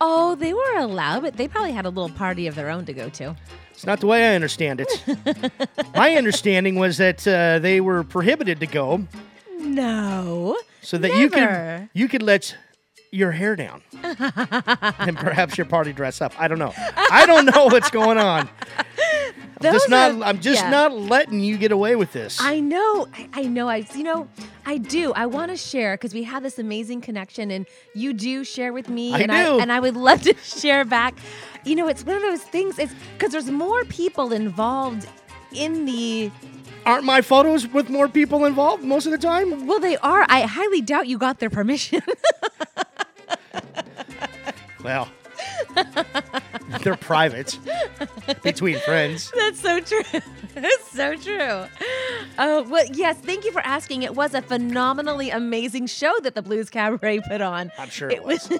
[0.00, 2.92] Oh, they were allowed, but they probably had a little party of their own to
[2.92, 3.36] go to.
[3.72, 5.52] It's not the way I understand it.
[5.94, 9.06] My understanding was that uh, they were prohibited to go
[9.58, 10.56] No.
[10.82, 12.56] so that you could you could let
[13.12, 16.32] your hair down and perhaps your party dress up.
[16.38, 16.72] I don't know.
[16.76, 18.48] I don't know what's going on.
[19.62, 20.12] I'm just not.
[20.12, 20.70] are- I'm just yeah.
[20.70, 22.38] not letting you get away with this.
[22.40, 23.68] I know, I, I know.
[23.68, 24.28] I, you know,
[24.64, 25.12] I do.
[25.12, 28.88] I want to share because we have this amazing connection, and you do share with
[28.88, 29.34] me, I and do.
[29.34, 31.18] I and I would love to share back.
[31.64, 32.78] You know, it's one of those things.
[32.78, 35.06] It's because there's more people involved
[35.52, 36.30] in the.
[36.86, 39.66] Aren't my photos with more people involved most of the time?
[39.66, 40.24] Well, they are.
[40.30, 42.00] I highly doubt you got their permission.
[44.82, 45.08] Well,
[46.82, 47.58] they're private
[48.42, 49.30] between friends.
[49.36, 50.02] That's so true.
[50.54, 51.66] That's so true.
[52.38, 54.02] Oh, well, yes, thank you for asking.
[54.02, 57.70] It was a phenomenally amazing show that the Blues Cabaret put on.
[57.78, 58.50] I'm sure it was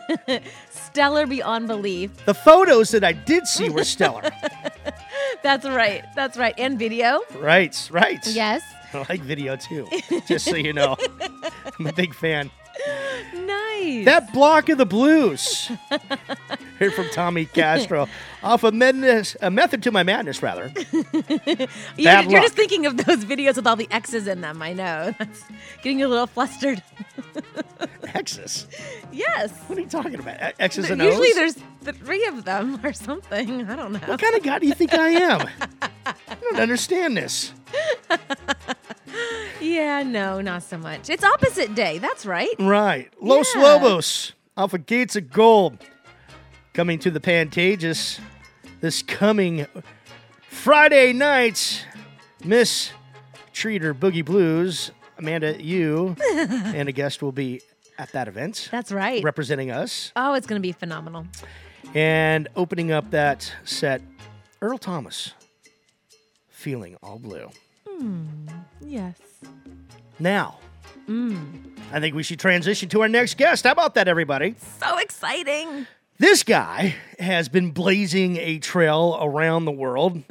[0.71, 2.11] stellar beyond belief.
[2.27, 4.31] The photos that I did see were stellar.
[5.43, 6.05] That's right.
[6.15, 6.55] That's right.
[6.59, 7.21] And video.
[7.37, 8.25] right, right.
[8.27, 8.63] Yes.
[8.93, 9.89] I like video too.
[10.27, 10.97] Just so you know,
[11.79, 12.51] I'm a big fan.
[13.35, 13.70] Nice.
[14.05, 15.71] That block of the blues.
[16.79, 18.09] Here from Tommy Castro
[18.43, 20.73] off of Madness, a Method to My Madness, rather.
[21.97, 24.63] You're, you're just thinking of those videos with all the X's in them.
[24.63, 25.15] I know.
[25.19, 25.45] That's
[25.83, 26.83] getting you a little flustered.
[28.15, 28.67] X's.
[29.13, 29.53] Yes.
[29.67, 30.55] What are you talking about?
[30.59, 31.09] X's and O's.
[31.09, 31.57] Usually O's?
[31.83, 33.69] there's three of them or something.
[33.69, 33.99] I don't know.
[34.01, 35.49] What kind of guy do you think I am?
[36.07, 37.53] I don't understand this.
[39.61, 41.11] Yeah, no, not so much.
[41.11, 41.99] It's opposite day.
[41.99, 42.55] That's right.
[42.59, 43.13] Right.
[43.21, 43.63] Los Yeah.
[43.63, 45.79] Lobos off of Gates of Gold
[46.73, 48.19] coming to the Pantages
[48.81, 49.67] this coming
[50.49, 51.85] Friday night.
[52.45, 52.91] Miss
[53.53, 57.61] Treater Boogie Blues, Amanda, you and a guest will be
[57.99, 59.23] at that event That's right.
[59.23, 60.11] representing us.
[60.17, 61.27] Oh, it's going to be phenomenal.
[61.95, 64.01] And opening up that set,
[64.63, 65.35] Earl Thomas,
[66.49, 67.51] Feeling All Blue.
[68.81, 69.17] Yes.
[70.19, 70.59] Now,
[71.09, 73.65] I think we should transition to our next guest.
[73.65, 74.55] How about that, everybody?
[74.81, 75.87] So exciting.
[76.19, 80.23] This guy has been blazing a trail around the world.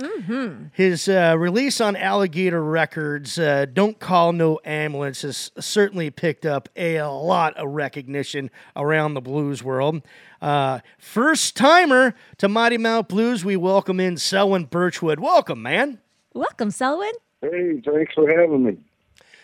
[0.73, 6.69] His uh, release on Alligator Records, uh, Don't Call No Ambulance, has certainly picked up
[6.75, 10.03] a lot of recognition around the blues world.
[10.39, 15.19] Uh, first timer to Mighty Mouth Blues, we welcome in Selwyn Birchwood.
[15.19, 15.97] Welcome, man.
[16.35, 17.13] Welcome, Selwyn.
[17.41, 18.77] Hey, thanks for having me.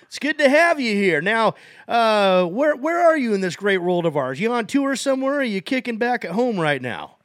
[0.03, 1.21] It's good to have you here.
[1.21, 1.55] Now,
[1.87, 4.39] uh, where where are you in this great world of ours?
[4.39, 5.35] You on tour somewhere?
[5.35, 7.17] Or are you kicking back at home right now?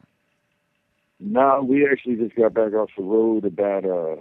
[1.19, 4.17] No, we actually just got back off the road about uh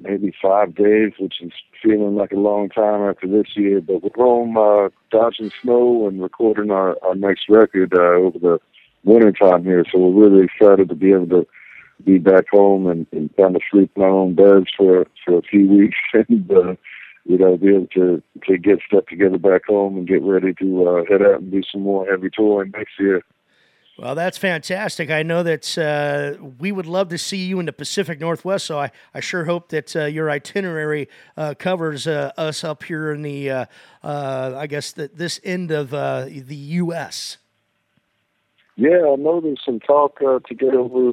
[0.00, 3.80] maybe five days, which is feeling like a long time after this year.
[3.80, 8.58] But we're home uh, dodging snow and recording our, our next record uh, over the
[9.04, 9.84] winter time here.
[9.90, 11.46] So we're really excited to be able to
[12.04, 15.42] be back home and, and kind of sleep in our own beds for for a
[15.42, 16.74] few weeks and uh,
[17.24, 20.88] you know be able to to get stuff together back home and get ready to
[20.88, 23.22] uh, head out and do some more heavy touring next year.
[23.96, 25.08] Well, that's fantastic.
[25.10, 28.80] I know that uh, we would love to see you in the Pacific Northwest, so
[28.80, 33.22] I, I sure hope that uh, your itinerary uh, covers uh, us up here in
[33.22, 33.66] the, uh,
[34.02, 37.36] uh, I guess, the, this end of uh, the U.S.
[38.74, 41.12] Yeah, I know there's some talk uh, to get over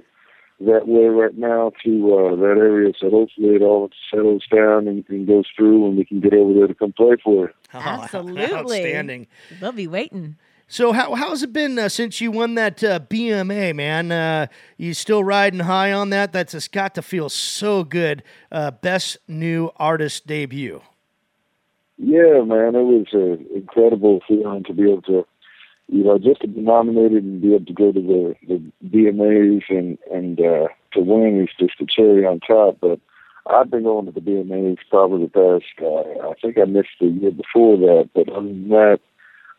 [0.66, 5.04] that way right now to uh, that area, so hopefully it all settles down and,
[5.10, 7.56] and goes through, and we can get over there to come play for it.
[7.74, 8.54] Oh, Absolutely.
[8.54, 9.28] Outstanding.
[9.62, 10.36] We'll be waiting.
[10.68, 14.12] So, how, how's it been uh, since you won that uh, BMA, man?
[14.12, 14.48] Uh,
[14.78, 16.34] you still riding high on that?
[16.34, 18.24] That's just got to feel so good.
[18.52, 20.82] Uh, best new artist debut.
[21.98, 25.28] Yeah, man, it was an incredible feeling to be able to,
[25.92, 29.64] you know, just to be nominated and be able to go to the the BMAs
[29.70, 32.78] and and uh, to win is just the cherry on top.
[32.80, 33.00] But
[33.48, 35.86] I've been going to the BMAs probably the past.
[35.86, 39.00] Uh, I think I missed the year before that, but other than that,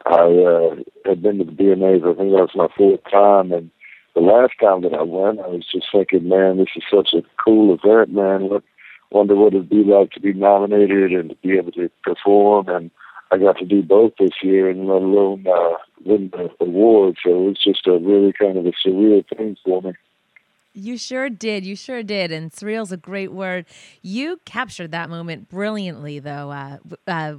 [0.07, 2.01] I uh, had been to the BMAs.
[2.01, 3.71] I think that was my fourth time, and
[4.15, 7.23] the last time that I went, I was just thinking, man, this is such a
[7.45, 8.49] cool event, man.
[8.49, 8.65] What
[9.11, 12.69] wonder what it'd be like to be nominated and to be able to perform.
[12.69, 12.91] And
[13.33, 17.17] I got to do both this year, and let alone uh, win the award.
[17.25, 19.93] So it was just a really kind of a surreal thing for me.
[20.75, 21.65] You sure did.
[21.65, 22.31] You sure did.
[22.31, 23.67] And surreal's a great word.
[24.03, 26.51] You captured that moment brilliantly, though.
[26.51, 27.35] Uh, uh,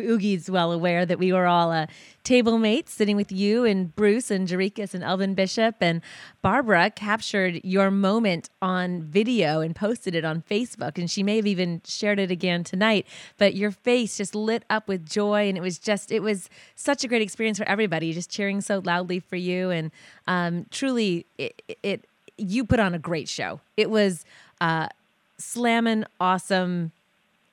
[0.00, 1.86] Oogie's well aware that we were all uh,
[2.24, 5.76] table mates sitting with you and Bruce and Jerikas and Elvin Bishop.
[5.80, 6.02] And
[6.42, 10.98] Barbara captured your moment on video and posted it on Facebook.
[10.98, 13.06] And she may have even shared it again tonight.
[13.38, 15.48] But your face just lit up with joy.
[15.48, 18.80] And it was just, it was such a great experience for everybody, just cheering so
[18.84, 19.70] loudly for you.
[19.70, 19.90] And
[20.26, 22.04] um, truly, it, it,
[22.36, 23.60] you put on a great show.
[23.76, 24.24] It was
[24.60, 24.88] uh,
[25.38, 26.99] slamming awesome a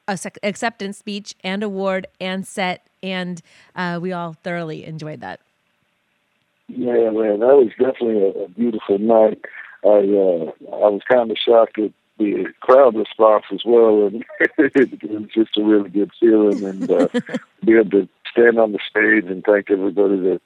[0.07, 3.41] acceptance speech and award and set, and
[3.75, 5.39] uh, we all thoroughly enjoyed that.
[6.69, 9.39] Yeah, man, that was definitely a, a beautiful night.
[9.83, 14.25] I uh, I was kind of shocked at the crowd response as well, and
[14.57, 16.63] it was just a really good feeling.
[16.63, 17.07] And uh,
[17.65, 20.41] be able to stand on the stage and thank everybody that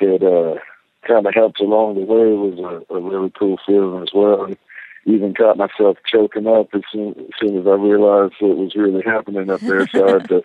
[0.00, 0.58] that uh,
[1.06, 4.50] kind of helped along the way was a, a really cool feeling as well.
[5.06, 9.02] Even caught myself choking up as soon, as soon as I realized what was really
[9.02, 9.86] happening up there.
[9.88, 10.42] So I had to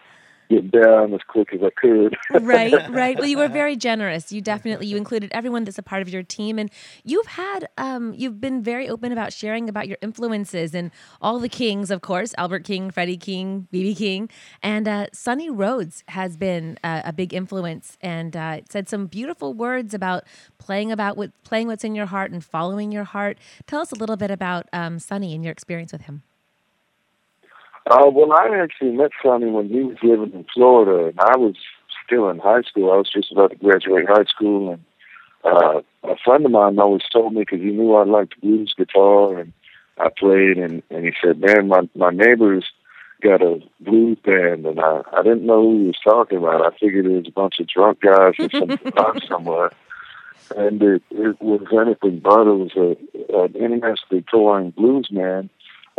[0.50, 2.16] get down as quick as I could.
[2.44, 3.18] right, right.
[3.18, 4.32] Well, you were very generous.
[4.32, 6.72] You definitely you included everyone that's a part of your team, and
[7.04, 11.50] you've had um, you've been very open about sharing about your influences and all the
[11.50, 14.30] kings, of course, Albert King, Freddie King, BB King,
[14.64, 19.54] and uh, Sonny Rhodes has been uh, a big influence and uh, said some beautiful
[19.54, 20.24] words about
[20.58, 23.38] playing about what playing what's in your heart and following your heart.
[23.68, 26.24] Tell us a little bit about um, Sonny and your experience with him.
[27.90, 31.56] Uh, well, I actually met Sonny when he was living in Florida, and I was
[32.06, 32.92] still in high school.
[32.92, 34.86] I was just about to graduate high school, and
[35.44, 39.40] uh, a friend of mine always told me because he knew I liked blues guitar
[39.40, 39.54] and
[39.98, 42.66] I played, and and he said, "Man, my my neighbors
[43.24, 46.64] got a blues band," and I I didn't know who he was talking about.
[46.64, 49.72] I figured it was a bunch of drunk guys in some bar somewhere,
[50.56, 52.48] and it it was anything but.
[52.48, 55.50] It was a an internationally touring blues man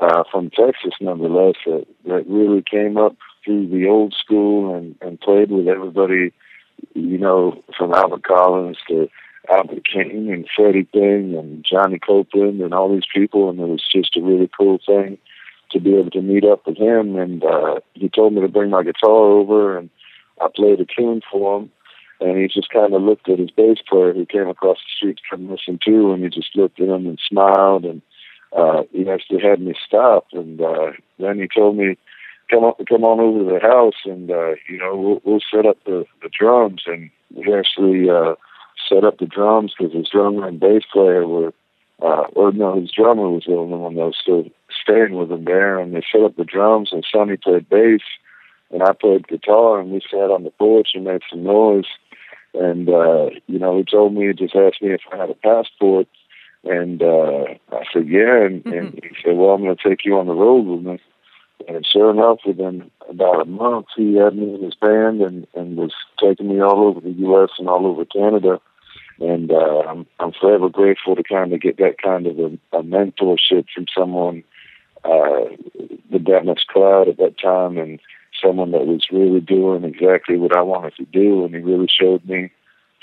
[0.00, 5.20] uh, from Texas, nonetheless, that that really came up through the old school and and
[5.20, 6.32] played with everybody,
[6.94, 9.08] you know, from Albert Collins to
[9.50, 13.84] Albert King and Freddie King and Johnny Copeland and all these people, and it was
[13.90, 15.18] just a really cool thing
[15.70, 17.16] to be able to meet up with him.
[17.16, 19.88] And uh, he told me to bring my guitar over, and
[20.40, 21.70] I played a tune for him.
[22.20, 25.20] And he just kind of looked at his bass player who came across the street
[25.30, 27.86] come listen to, and he just looked at him and smiled.
[27.86, 28.02] And
[28.56, 30.26] uh, he actually had me stop.
[30.32, 31.96] And uh, then he told me,
[32.50, 35.66] "Come on, come on over to the house, and uh, you know we'll, we'll set
[35.66, 38.34] up the, the drums." And we actually uh,
[38.88, 41.52] set up the drums because his drummer and bass player were,
[42.02, 45.44] uh, or no, his drummer was the only one that was still staying with him
[45.44, 48.02] there, and they set up the drums, and Sonny played bass,
[48.70, 51.86] and I played guitar, and we sat on the porch and made some noise,
[52.54, 55.34] and uh, you know, he told me, he just asked me if I had a
[55.34, 56.08] passport,
[56.64, 60.18] and uh, I said yeah, and, and he said, well, I'm going to take you
[60.18, 61.00] on the road with me.
[61.68, 65.76] And sure enough, within about a month, he had me in his band and, and
[65.76, 67.50] was taking me all over the U.S.
[67.58, 68.60] and all over Canada
[69.20, 72.82] and uh, I'm I'm forever grateful to kind of get that kind of a, a
[72.82, 74.42] mentorship from someone
[75.04, 75.44] uh,
[76.10, 78.00] with that much clout at that time, and
[78.42, 82.24] someone that was really doing exactly what I wanted to do, and he really showed
[82.24, 82.50] me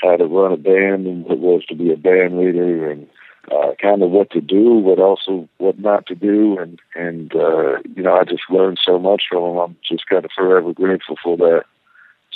[0.01, 3.07] how to run a band and what it was to be a band leader, and
[3.51, 7.79] uh, kind of what to do, but also what not to do, and and uh,
[7.95, 9.57] you know I just learned so much from him.
[9.57, 11.63] I'm just kind of forever grateful for that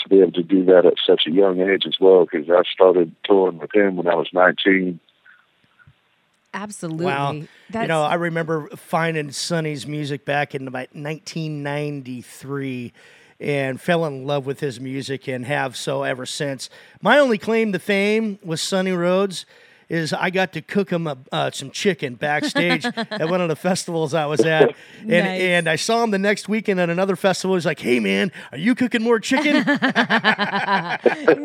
[0.02, 2.64] to be able to do that at such a young age as well because I
[2.72, 5.00] started touring with him when I was 19.
[6.54, 7.06] Absolutely.
[7.06, 7.42] Wow.
[7.70, 12.94] That's, you know, I remember finding Sonny's music back in about 1993
[13.40, 16.70] and fell in love with his music and have so ever since.
[17.02, 19.46] My only claim to fame was Sonny Rhodes
[19.92, 23.56] is I got to cook him a, uh, some chicken backstage at one of the
[23.56, 25.42] festivals I was at, and Nice.
[25.42, 27.56] and I saw him the next weekend at another festival.
[27.56, 29.64] He's like, "Hey man, are you cooking more chicken?"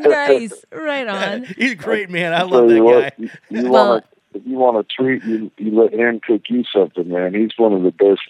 [0.02, 0.52] nice.
[0.72, 1.44] Right on.
[1.56, 2.32] He's a great man.
[2.32, 3.12] I love you that what, guy.
[3.18, 3.30] you,
[3.62, 6.62] you Well- want to if you want a treat, you you let him cook you
[6.70, 7.32] something, man.
[7.32, 8.20] He's one of the best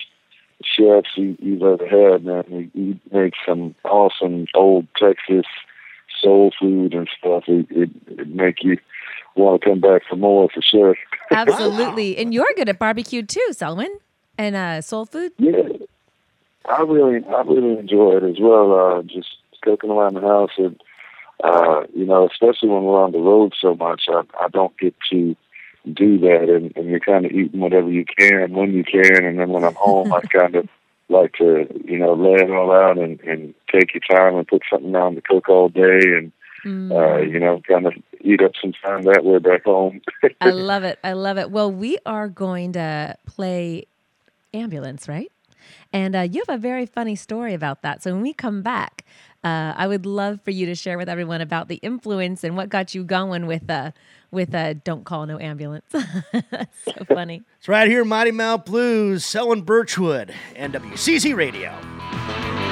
[0.62, 2.70] chefs you, you've ever had, man.
[2.72, 5.46] He, he makes some awesome old Texas
[6.22, 7.44] soul food and stuff.
[7.48, 8.78] It it, it make you
[9.36, 10.96] want to come back for more for sure.
[11.30, 12.16] Absolutely.
[12.18, 13.98] And you're good at barbecue too, Selwyn.
[14.38, 15.32] And uh, soul food.
[15.38, 15.62] Yeah,
[16.66, 18.98] I really, I really enjoy it as well.
[18.98, 19.28] Uh, just
[19.62, 20.80] cooking around the house, and
[21.42, 24.94] uh, you know, especially when we're on the road so much, I, I don't get
[25.10, 25.36] to
[25.92, 29.38] do that, and, and you're kind of eating whatever you can when you can, and
[29.38, 30.68] then when I'm home, I kind of
[31.08, 34.62] like to, you know, lay it all out and, and take your time and put
[34.70, 36.32] something on to cook all day, and
[36.66, 40.00] uh, you know, kind of eat up some time that way back home.
[40.40, 40.98] I love it.
[41.04, 41.50] I love it.
[41.50, 43.86] Well, we are going to play
[44.52, 45.30] ambulance, right?
[45.92, 48.02] And uh, you have a very funny story about that.
[48.02, 49.04] So when we come back,
[49.44, 52.68] uh, I would love for you to share with everyone about the influence and what
[52.68, 53.92] got you going with uh,
[54.32, 57.42] with uh, "Don't Call No Ambulance." That's so funny.
[57.58, 62.65] It's right here, Mighty Mouth Blues, Selwyn Birchwood, NWCZ Radio.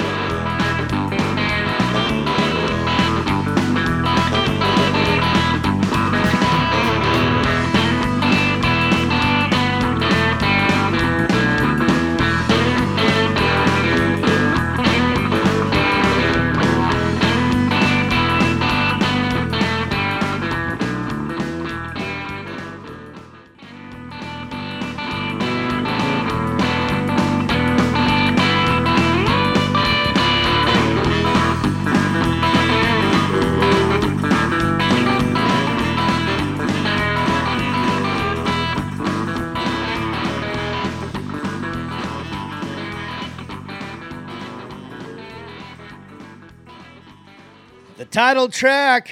[48.25, 49.11] Title track.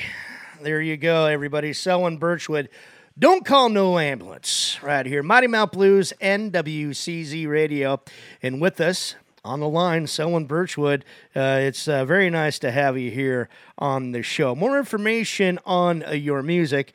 [0.62, 1.74] There you go, everybody.
[1.74, 2.70] Selwyn Birchwood.
[3.18, 4.82] Don't call no ambulance.
[4.82, 5.22] Right here.
[5.22, 8.00] Mighty Mouth Blues, NWCZ Radio.
[8.42, 11.04] And with us on the line, Selwyn Birchwood.
[11.36, 14.54] Uh, it's uh, very nice to have you here on the show.
[14.54, 16.94] More information on uh, your music.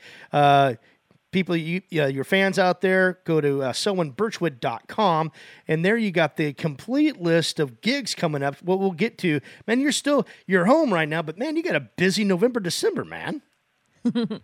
[1.38, 5.32] People, you, uh, your fans out there, go to uh, selwynbirchwood.com,
[5.68, 8.56] and there you got the complete list of gigs coming up.
[8.64, 11.76] What we'll get to, man, you're still you're home right now, but man, you got
[11.76, 13.44] a busy November, December, man.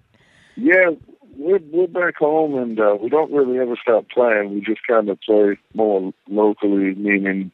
[0.56, 0.92] Yeah,
[1.36, 4.54] we're we're back home, and uh, we don't really ever stop playing.
[4.54, 7.52] We just kind of play more locally, meaning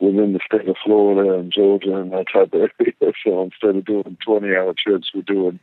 [0.00, 2.94] within the state of Florida and Georgia and that type of area.
[3.24, 5.60] So instead of doing twenty-hour trips, we're doing,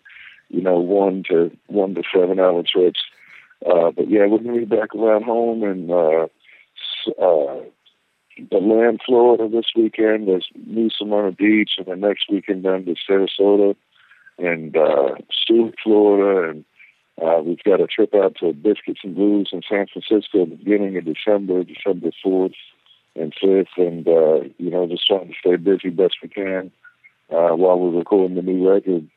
[0.47, 3.01] you know, one to one to seven-hour trips.
[3.65, 6.27] Uh, but yeah, we're gonna be back around home and uh,
[7.21, 7.61] uh,
[8.51, 10.27] the land Florida this weekend.
[10.27, 13.75] There's New Smyrna Beach, and the next weekend down to Sarasota
[14.37, 16.65] and uh, Stuart, Florida, and
[17.21, 20.97] uh, we've got a trip out to Biscuits and Blues in San Francisco the beginning
[20.97, 22.53] of December, December 4th
[23.15, 26.71] and 5th, and, uh, you know, just trying to stay busy best we can
[27.31, 29.09] uh, while we're recording the new record.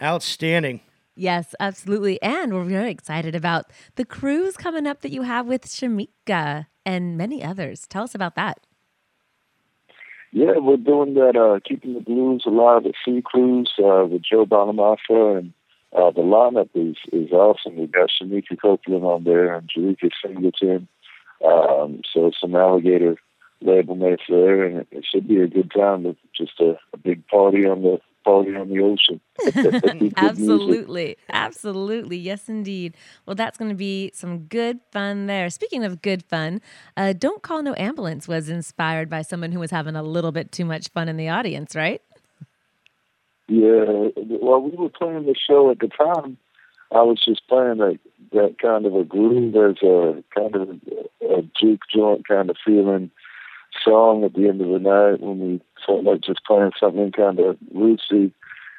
[0.00, 0.80] Outstanding.
[1.14, 2.20] Yes, absolutely.
[2.22, 7.16] And we're very excited about the cruise coming up that you have with Shemekia and
[7.18, 7.86] many others.
[7.86, 8.60] Tell us about that.
[10.34, 14.46] Yeah, we're doing that, uh, Keeping the Blues Alive at Sea Cruise uh, with Joe
[14.46, 15.52] Bonamassa, and
[15.92, 17.76] uh, the lineup is, is awesome.
[17.76, 20.88] We've got Shemekia Copeland on there and Jarekus Singleton.
[21.44, 23.16] Um, so some alligator
[23.60, 26.06] label mates there, and it, it should be a good time.
[26.06, 29.20] It's just a, a big party on the party on the ocean.
[30.16, 31.16] Absolutely.
[31.30, 32.16] Absolutely.
[32.16, 32.96] Yes, indeed.
[33.26, 35.50] Well, that's going to be some good fun there.
[35.50, 36.60] Speaking of good fun,
[36.96, 40.52] uh, Don't Call No Ambulance was inspired by someone who was having a little bit
[40.52, 42.02] too much fun in the audience, right?
[43.48, 46.38] Yeah, well, we were playing the show at the time.
[46.90, 47.98] I was just playing that
[48.32, 52.56] that kind of a groove as a kind of a, a juke joint kind of
[52.64, 53.10] feeling
[53.84, 57.38] song at the end of the night when we felt like just playing something kind
[57.40, 58.32] of rootsy.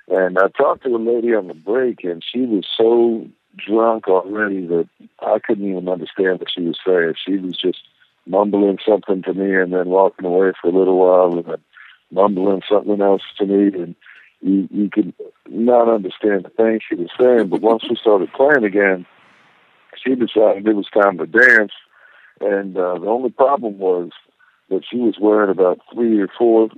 [0.07, 3.27] And I talked to a lady on the break, and she was so
[3.57, 4.89] drunk already that
[5.19, 7.13] I couldn't even understand what she was saying.
[7.23, 7.79] She was just
[8.25, 11.63] mumbling something to me and then walking away for a little while and then
[12.11, 13.95] mumbling something else to me and
[14.43, 15.13] you you could
[15.49, 19.05] not understand the things she was saying, but once we started playing again,
[20.03, 21.71] she decided it was time to dance.
[22.41, 24.11] And uh, the only problem was
[24.69, 26.69] that she was wearing about three or four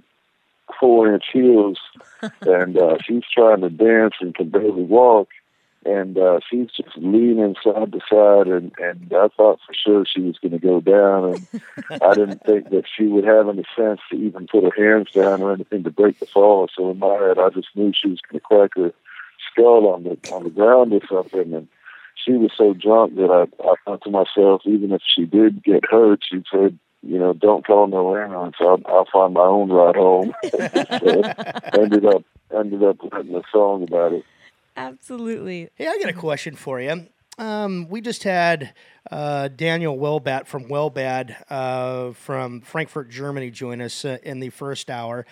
[0.80, 1.80] four inch heels,
[2.42, 5.30] and uh, she's trying to dance and can barely walk.
[5.88, 10.22] And uh, she's just leaning side to side, and, and I thought for sure she
[10.22, 11.36] was going to go down.
[11.36, 15.12] And I didn't think that she would have any sense to even put her hands
[15.12, 16.70] down or anything to break the fall.
[16.76, 18.94] So in my head, I just knew she was going to crack her
[19.52, 21.54] skull on the on the ground or something.
[21.54, 21.68] And
[22.16, 25.86] she was so drunk that I I thought to myself, even if she did get
[25.88, 28.56] hurt, she said, you know, don't call no ambulance.
[28.60, 30.34] I'll, I'll find my own ride home.
[30.44, 30.58] so
[31.82, 32.24] ended up
[32.56, 34.24] ended up writing a song about it.
[34.78, 35.70] Absolutely.
[35.76, 37.08] Hey, I got a question for you.
[37.38, 38.74] Um, we just had
[39.12, 44.90] uh, Daniel Welbat from Wellbad uh, from Frankfurt, Germany, join us uh, in the first
[44.90, 45.26] hour.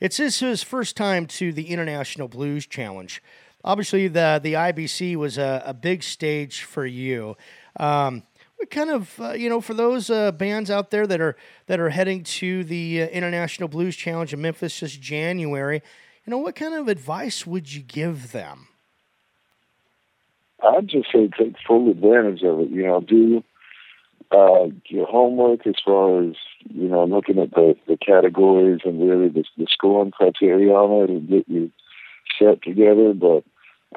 [0.00, 3.22] It's his, his first time to the International Blues Challenge.
[3.62, 7.36] Obviously, the the IBC was a, a big stage for you.
[7.78, 8.29] Um, what
[8.66, 11.36] kind of uh, you know for those uh, bands out there that are
[11.66, 15.82] that are heading to the uh, International Blues Challenge in Memphis this January?
[16.26, 18.68] You know, what kind of advice would you give them?
[20.62, 22.70] I'd just say take full advantage of it.
[22.70, 23.42] You know, do
[24.30, 26.34] uh, your homework as far as
[26.68, 31.10] you know, looking at the, the categories and really the, the scoring criteria on it
[31.10, 31.70] and get you
[32.38, 33.14] set together.
[33.14, 33.44] But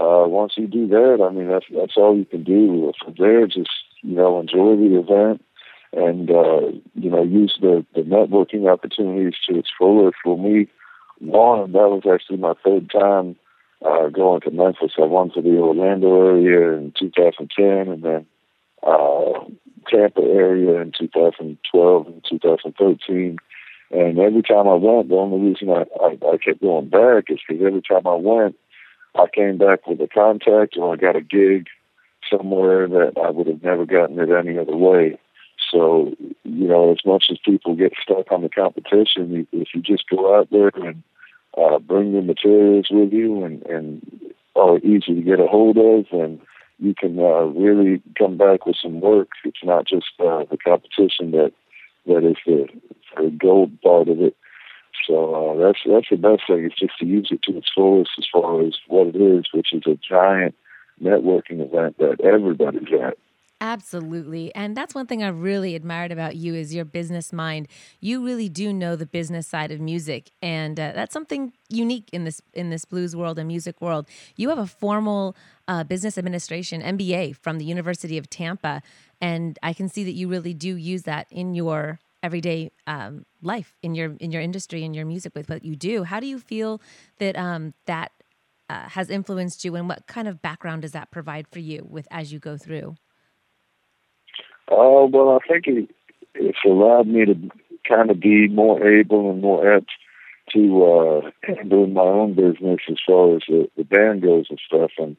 [0.01, 2.91] uh, once you do that, I mean, that's that's all you can do.
[3.03, 3.69] From there, just
[4.03, 5.43] you know, enjoy the event
[5.93, 10.17] and uh, you know, use the the networking opportunities to its fullest.
[10.23, 10.67] For me,
[11.19, 13.35] one, that was actually my third time
[13.85, 14.93] uh, going to Memphis.
[14.97, 18.25] I went to the Orlando area in 2010, and then
[18.81, 19.45] uh,
[19.89, 23.37] Tampa area in 2012 and 2013.
[23.91, 27.39] And every time I went, the only reason I, I, I kept going back is
[27.47, 28.55] because every time I went,
[29.15, 31.67] I came back with a contact or I got a gig
[32.35, 35.19] somewhere that I would have never gotten it any other way.
[35.71, 36.13] So,
[36.43, 40.37] you know, as much as people get stuck on the competition, if you just go
[40.37, 41.03] out there and
[41.57, 46.05] uh, bring your materials with you and, and are easy to get a hold of,
[46.11, 46.39] and
[46.79, 49.29] you can uh, really come back with some work.
[49.45, 51.53] It's not just uh, the competition that
[52.05, 52.67] that is the,
[53.15, 54.35] the gold part of it.
[55.07, 56.65] So uh, that's that's the best thing.
[56.65, 59.73] Is just to use it to its fullest as far as what it is, which
[59.73, 60.55] is a giant
[61.01, 63.17] networking event that everybody's at.
[63.63, 64.53] Absolutely.
[64.55, 67.69] And that's one thing I really admired about you is your business mind.
[68.01, 72.25] You really do know the business side of music and uh, that's something unique in
[72.25, 74.05] this in this blues world and music world.
[74.35, 75.37] You have a formal
[75.69, 78.81] uh, business administration MBA from the University of Tampa
[79.21, 83.77] and I can see that you really do use that in your everyday um, life
[83.81, 86.03] in your in your industry in your music with what you do.
[86.03, 86.81] How do you feel
[87.19, 88.11] that um, that
[88.69, 92.07] uh, has influenced you, and what kind of background does that provide for you with
[92.11, 92.95] as you go through?
[94.69, 95.89] Oh, well, I think it,
[96.35, 97.35] it's allowed me to
[97.87, 99.91] kind of be more able and more apt
[100.51, 104.91] to uh, handle my own business as far as the, the band goes and stuff.
[104.97, 105.15] And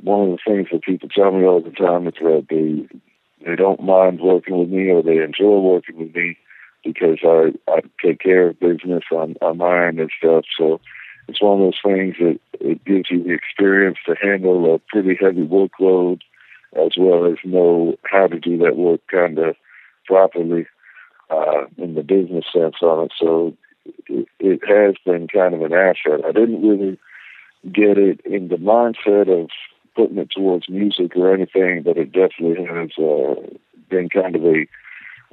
[0.00, 2.88] one of the things that people tell me all the time is that they
[3.44, 6.36] they don't mind working with me or they enjoy working with me
[6.82, 10.44] because I I take care of business on on my end and stuff.
[10.58, 10.80] So
[11.28, 15.16] it's one of those things that it gives you the experience to handle a pretty
[15.20, 16.20] heavy workload
[16.76, 19.56] as well as know how to do that work kind of
[20.06, 20.66] properly
[21.30, 23.12] uh, in the business sense on it.
[23.18, 23.56] So
[24.06, 26.24] it, it has been kind of an asset.
[26.26, 26.98] I didn't really
[27.72, 29.50] get it in the mindset of
[29.94, 33.34] putting it towards music or anything, but it definitely has uh,
[33.88, 34.66] been kind of a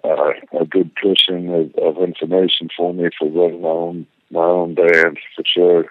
[0.04, 4.74] uh, a good cushion of, of information for me for running my own my own
[4.76, 5.86] band for sure.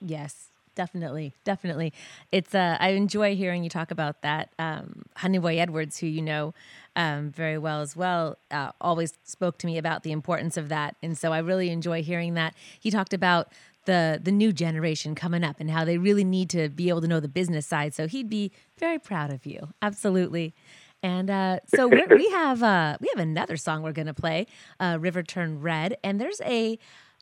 [0.00, 1.92] Yes, definitely, definitely.
[2.30, 4.50] It's uh, I enjoy hearing you talk about that.
[4.58, 6.54] Um, Honey Boy Edwards, who you know
[6.96, 10.96] um, very well as well, uh, always spoke to me about the importance of that,
[11.02, 12.54] and so I really enjoy hearing that.
[12.78, 13.52] He talked about
[13.86, 17.08] the the new generation coming up and how they really need to be able to
[17.08, 17.94] know the business side.
[17.94, 20.54] So he'd be very proud of you, absolutely.
[21.02, 24.46] And uh, so we have uh, we have another song we're gonna play,
[24.80, 26.78] uh, "River Turn Red," and there's a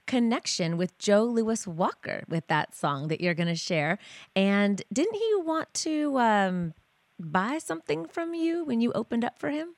[0.07, 3.99] connection with Joe Louis Walker with that song that you're gonna share.
[4.35, 6.75] And didn't he want to um,
[7.19, 9.75] buy something from you when you opened up for him?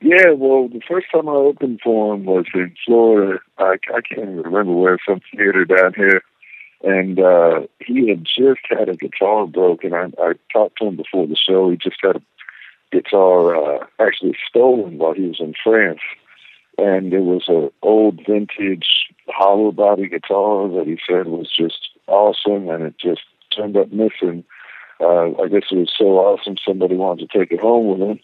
[0.00, 3.40] Yeah, well, the first time I opened for him was in Florida.
[3.58, 6.22] I, I can't even remember where, some theater down here.
[6.84, 9.92] And uh, he had just had a guitar broken.
[9.92, 11.70] I, I talked to him before the show.
[11.70, 12.22] He just had a
[12.92, 16.00] guitar uh, actually stolen while he was in France.
[16.76, 18.86] And it was an old vintage
[19.28, 22.68] hollow body guitar that he said was just awesome.
[22.68, 23.22] And it just
[23.54, 24.44] turned up missing.
[25.00, 28.20] Uh, I guess it was so awesome somebody wanted to take it home with him.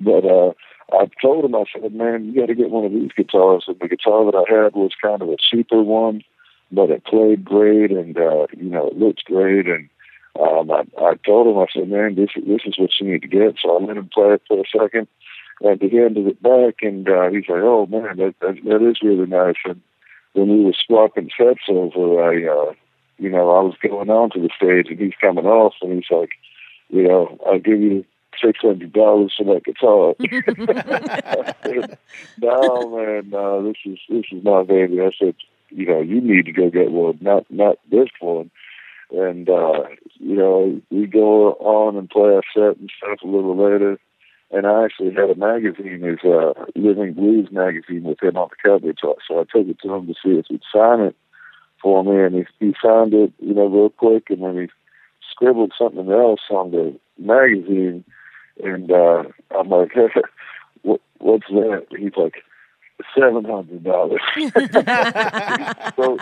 [0.00, 0.52] But uh,
[0.92, 3.64] I told him, I said, man, you got to get one of these guitars.
[3.66, 6.22] And the guitar that I had was kind of a cheaper one,
[6.70, 9.66] but it played great and, uh, you know, it looked great.
[9.66, 9.88] And
[10.38, 13.28] um, I, I told him, I said, man, this, this is what you need to
[13.28, 13.56] get.
[13.60, 15.08] So I let him play it for a second.
[15.60, 19.02] And he handed it back, and uh, he's like, oh, man, that, that, that is
[19.02, 19.56] really nice.
[19.64, 19.80] And
[20.34, 22.74] when we were swapping sets over, I, uh,
[23.18, 26.10] you know, I was going on to the stage, and he's coming off, and he's
[26.10, 26.30] like,
[26.88, 28.04] you know, I'll give you
[28.40, 30.14] six hundred dollars for that guitar.
[32.40, 35.00] no man, no, this is this is my baby.
[35.00, 35.34] I said,
[35.70, 38.50] you know, you need to go get one, not not this one.
[39.10, 39.84] And uh,
[40.18, 43.98] you know, we go on and play a set and stuff a little later.
[44.50, 48.68] And I actually had a magazine, his uh, Living Blues magazine, with him on the
[48.70, 48.94] cover.
[48.98, 51.16] So, so I took it to him to see if he'd sign it
[51.82, 54.68] for me, and he, he signed it, you know, real quick, and then he
[55.30, 58.04] scribbled something else on the magazine
[58.62, 59.24] and uh,
[59.56, 59.92] I'm like,
[60.82, 61.86] what, what's that?
[61.96, 62.42] He's like,
[63.16, 64.20] seven hundred dollars.
[65.96, 66.18] so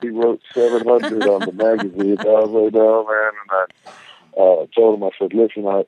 [0.00, 2.18] he wrote seven hundred on the magazine.
[2.20, 5.84] I was like, no man, and I uh, told him, I said, listen, I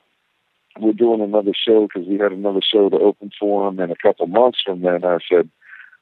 [0.78, 3.96] we're doing another show because we had another show to open for him in a
[3.96, 5.04] couple months from then.
[5.04, 5.50] I said,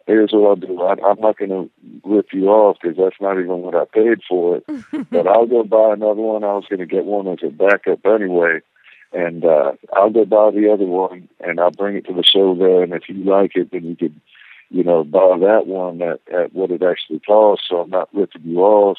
[0.07, 0.83] here's what I'll do.
[0.83, 1.71] I, I'm not going to
[2.05, 4.65] rip you off because that's not even what I paid for it.
[5.11, 6.45] but I'll go buy another one.
[6.45, 8.61] I was going to get one as a backup anyway
[9.13, 12.55] and uh, I'll go buy the other one and I'll bring it to the show
[12.55, 12.83] there.
[12.83, 14.21] And if you like it, then you could,
[14.71, 17.67] you know, buy that one at, at what it actually costs.
[17.69, 18.99] So I'm not ripping you off,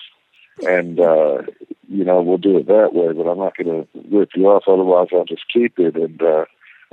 [0.65, 1.43] and uh,
[1.87, 3.13] you know, we'll do it that way.
[3.13, 4.63] But I'm not going to rip you off.
[4.67, 5.95] Otherwise, I'll just keep it.
[5.95, 6.45] And uh,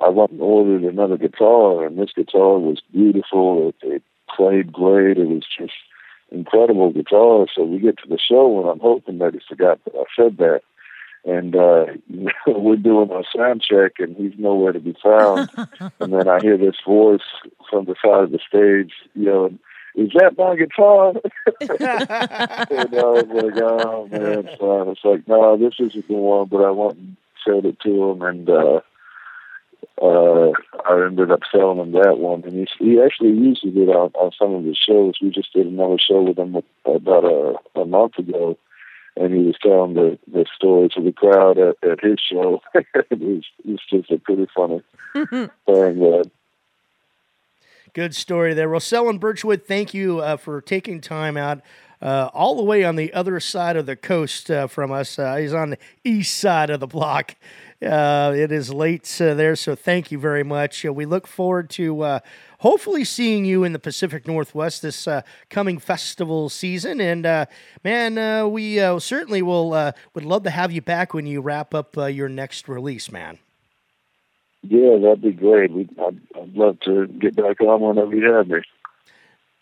[0.05, 3.69] I went and ordered another guitar, and this guitar was beautiful.
[3.83, 4.03] It, it
[4.35, 5.17] played great.
[5.17, 5.73] It was just
[6.31, 7.47] incredible guitar.
[7.55, 10.37] So we get to the show, and I'm hoping that he forgot that I said
[10.37, 10.61] that
[11.27, 11.87] and uh,
[12.47, 15.51] we're doing a sound check, and he's nowhere to be found.
[16.01, 17.21] and then I hear this voice
[17.69, 19.59] from the side of the stage yelling,
[19.97, 21.11] "Is that my guitar?"
[21.61, 26.49] and I was like, "Oh man!" So I was like, "No, this isn't the one,"
[26.49, 28.81] but I went and showed it to him, and uh,
[30.01, 30.53] uh,
[30.89, 32.45] I ended up selling him that one.
[32.45, 35.15] And he, he actually uses it on, on some of his shows.
[35.21, 38.57] We just did another show with him about a, a month ago
[39.17, 42.61] and he was telling the, the story to the crowd at, at his show.
[42.75, 44.83] it, was, it was just a pretty funny
[45.67, 46.03] thing.
[46.15, 46.25] Uh,
[47.95, 48.69] Good story there.
[48.69, 51.63] Rosell and Birchwood, thank you uh, for taking time out
[52.03, 55.19] uh, all the way on the other side of the coast uh, from us.
[55.19, 57.37] Uh, he's on the east side of the block.
[57.83, 60.85] Uh, it is late uh, there, so thank you very much.
[60.87, 62.21] Uh, we look forward to uh,
[62.61, 65.21] hopefully seeing you in the Pacific Northwest this uh,
[65.51, 67.03] coming festival season.
[67.03, 67.47] And uh,
[67.85, 71.43] man, uh, we uh, certainly will uh, would love to have you back when you
[71.43, 73.39] wrap up uh, your next release, man.
[74.63, 75.71] Yeah, that'd be great.
[75.71, 78.61] We, I'd, I'd love to get back on whenever you have me.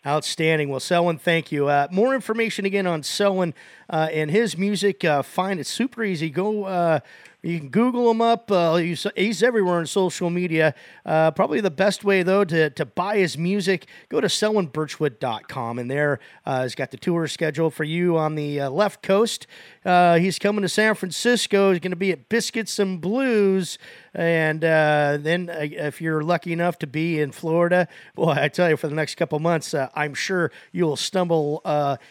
[0.07, 0.69] Outstanding.
[0.69, 1.67] Well, Selwyn, thank you.
[1.67, 3.53] Uh, more information again on Selwyn
[3.89, 5.03] uh, and his music.
[5.03, 6.29] Uh, find it super easy.
[6.29, 7.01] Go.
[7.45, 8.49] You can Google him up.
[8.49, 10.73] Uh, he's, everywhere on social media.
[11.05, 15.77] Uh, probably the best way, though, to, to buy his music, go to selwynbirchwood.com.
[15.77, 19.45] And there uh, he's got the tour schedule for you on the uh, left coast.
[19.85, 21.69] Uh, he's coming to San Francisco.
[21.69, 23.77] He's going to be at Biscuits and Blues.
[24.15, 28.77] And uh, then, if you're lucky enough to be in Florida, boy, I tell you,
[28.77, 31.61] for the next couple months, I'm sure you'll stumble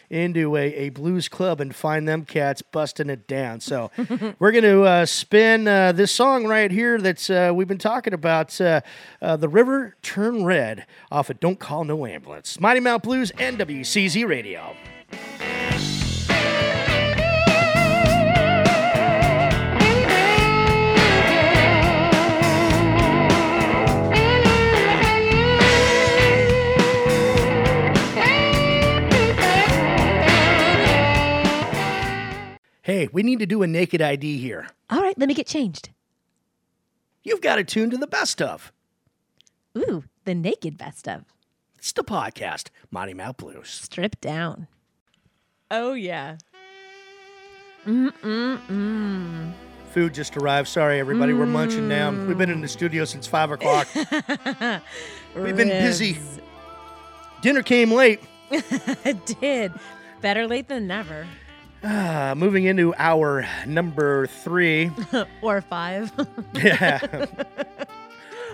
[0.09, 3.59] into a, a blues club and find them cats busting it down.
[3.59, 3.89] So,
[4.39, 8.61] we're going to spin uh, this song right here that's uh, we've been talking about
[8.61, 8.81] uh,
[9.23, 12.59] uh, The River Turn Red off of Don't Call No Ambulance.
[12.59, 14.75] Mighty Mouth Blues, NWCZ Radio.
[32.83, 34.67] Hey, we need to do a naked ID here.
[34.89, 35.89] All right, let me get changed.
[37.23, 38.71] You've got it tuned to the best of.
[39.77, 41.25] Ooh, the naked best of.
[41.77, 43.69] It's the podcast, Mighty Mouth Blues.
[43.69, 44.67] Stripped down.
[45.71, 46.37] Oh, yeah.
[47.85, 49.53] Mm-mm-mm.
[49.91, 50.67] Food just arrived.
[50.67, 51.33] Sorry, everybody.
[51.33, 52.11] We're munching now.
[52.11, 53.87] We've been in the studio since five o'clock.
[55.35, 56.17] We've been busy.
[57.41, 58.19] Dinner came late.
[58.51, 59.71] it did.
[60.21, 61.27] Better late than never.
[61.85, 64.91] Uh, moving into our number three.
[65.41, 66.11] or five.
[66.53, 67.25] Yeah.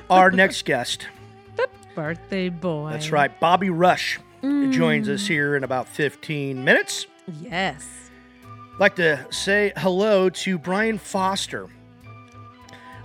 [0.09, 1.07] Our next guest.
[1.55, 2.91] The Birthday boy.
[2.91, 3.39] That's right.
[3.39, 7.05] Bobby Rush joins us here in about 15 minutes.
[7.41, 8.09] Yes.
[8.79, 11.69] like to say hello to Brian Foster,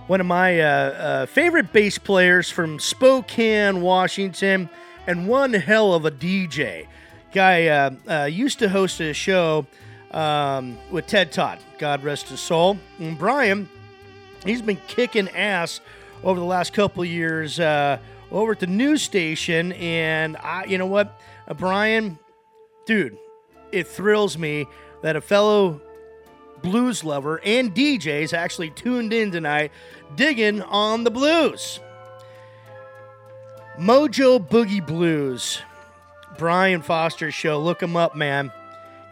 [0.07, 4.69] one of my uh, uh, favorite bass players from Spokane, Washington,
[5.05, 6.87] and one hell of a DJ.
[7.33, 9.67] Guy uh, uh, used to host a show
[10.11, 12.77] um, with Ted Todd, God rest his soul.
[12.99, 13.69] And Brian,
[14.45, 15.81] he's been kicking ass
[16.23, 17.99] over the last couple years uh,
[18.31, 19.73] over at the news station.
[19.73, 22.17] And I, you know what, uh, Brian,
[22.85, 23.17] dude,
[23.71, 24.65] it thrills me
[25.01, 25.81] that a fellow
[26.61, 29.71] blues lover and DJs actually tuned in tonight,
[30.15, 31.79] digging on the blues.
[33.77, 35.61] Mojo Boogie Blues,
[36.37, 37.61] Brian Foster's show.
[37.61, 38.51] Look him up, man.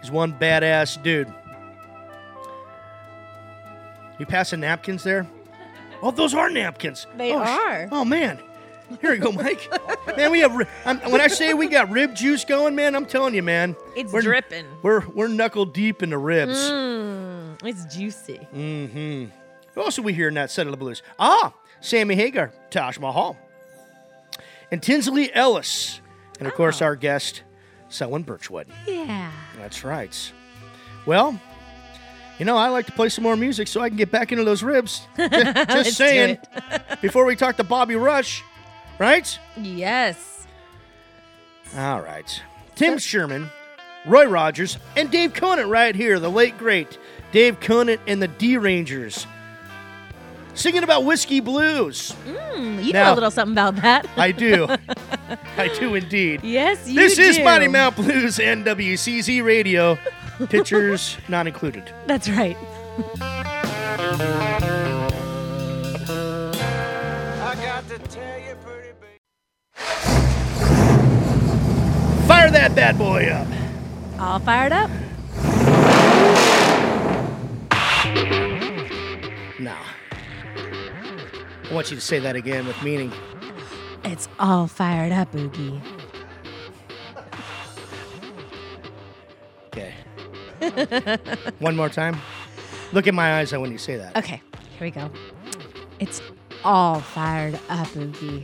[0.06, 1.34] He's one badass dude.
[4.20, 5.26] You passing napkins there?
[6.04, 7.08] Oh, those are napkins.
[7.18, 7.90] They Oh, sh- are.
[7.92, 8.38] Oh man.
[9.02, 9.68] Here you go, Mike.
[10.16, 10.54] man, we have.
[10.56, 10.68] ri-
[11.10, 13.76] when I say we got rib juice going, man, I'm telling you, man.
[13.96, 14.68] It's we're, dripping.
[14.84, 16.56] We're we're knuckle deep in the ribs.
[16.70, 18.48] Mm, it's juicy.
[18.56, 19.32] Mm-hmm.
[19.74, 21.02] Who else are we hear in that set of the blues?
[21.18, 21.52] Ah,
[21.82, 23.36] Sammy Hagar, Taj Mahal,
[24.70, 26.00] and Tinsley Ellis,
[26.38, 27.42] and of course our guest,
[27.90, 28.68] Selwyn Birchwood.
[28.88, 29.32] Yeah.
[29.58, 30.32] That's right.
[31.06, 31.40] Well,
[32.40, 34.44] you know I like to play some more music so I can get back into
[34.44, 35.08] those ribs.
[35.18, 36.38] Just saying.
[37.02, 38.44] before we talk to Bobby Rush,
[39.00, 39.40] right?
[39.58, 40.48] Yes.
[41.78, 42.42] All right.
[42.76, 43.50] Tim Sherman,
[44.06, 46.98] Roy Rogers, and Dave Conant right here, the late great
[47.32, 49.26] Dave Conant and the D Rangers.
[50.54, 52.16] Singing about whiskey blues.
[52.26, 54.08] Mm, you know a little something about that.
[54.16, 54.68] I do.
[55.58, 56.42] I do indeed.
[56.44, 57.44] yes, you This is do.
[57.44, 59.98] Mighty Mouth Blues NWCZ Radio.
[60.50, 61.92] Pictures not included.
[62.08, 62.58] That's right.
[66.28, 69.20] I got to tell you, pretty baby.
[72.28, 73.48] Fire that bad boy up.
[74.20, 74.90] All fired up.
[79.60, 79.82] Now,
[81.70, 83.12] I want you to say that again with meaning.
[84.06, 85.82] It's all fired up, Oogie.
[89.68, 89.94] Okay.
[91.60, 92.16] One more time.
[92.94, 94.16] Look in my eyes when you say that.
[94.16, 94.42] Okay,
[94.78, 95.10] here we go.
[96.00, 96.22] It's
[96.64, 98.44] all fired up, Oogie.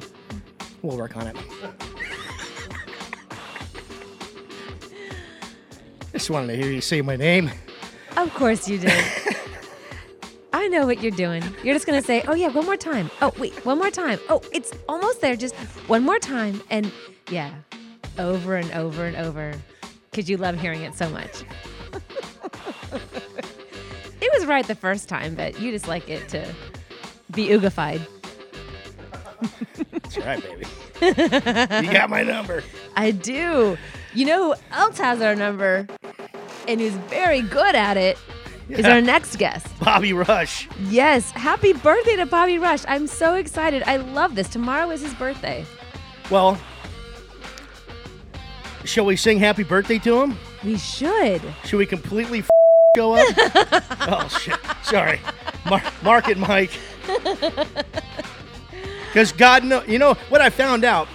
[0.82, 1.38] We'll work on it.
[6.12, 7.52] Just wanted to hear you say my name.
[8.18, 8.92] Of course you did.
[10.54, 11.44] I know what you're doing.
[11.64, 14.20] You're just gonna say, "Oh yeah, one more time." Oh wait, one more time.
[14.30, 15.36] Oh, it's almost there.
[15.36, 15.56] Just
[15.88, 16.92] one more time, and
[17.30, 17.52] yeah,
[18.20, 19.54] over and over and over,
[20.10, 21.44] because you love hearing it so much.
[24.22, 26.54] it was right the first time, but you just like it to
[27.32, 28.02] be oogified.
[29.92, 30.66] That's right, baby.
[31.88, 32.64] you got my number.
[32.96, 33.78] I do.
[34.14, 35.88] You know who else has our number
[36.68, 38.18] and who's very good at it
[38.80, 39.68] is our next guest.
[39.80, 40.68] Bobby Rush.
[40.90, 42.84] Yes, happy birthday to Bobby Rush.
[42.88, 43.84] I'm so excited.
[43.86, 44.50] I love this.
[44.50, 45.66] Tomorrow is his birthday.
[46.30, 46.60] Well,
[48.86, 50.38] shall we sing happy birthday to him?
[50.64, 51.42] We should.
[51.66, 52.50] Should we completely f-
[52.96, 53.28] go up?
[54.08, 54.58] oh shit!
[54.84, 55.20] Sorry,
[55.66, 56.72] Mar- Mark and Mike.
[59.08, 61.08] Because God know, you know what I found out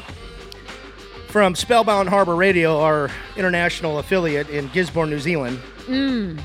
[1.29, 6.41] from Spellbound Harbor Radio, our international affiliate in Gisborne, New Zealand, mm.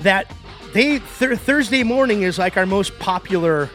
[0.00, 0.32] that
[0.72, 3.68] they th- Thursday morning is like our most popular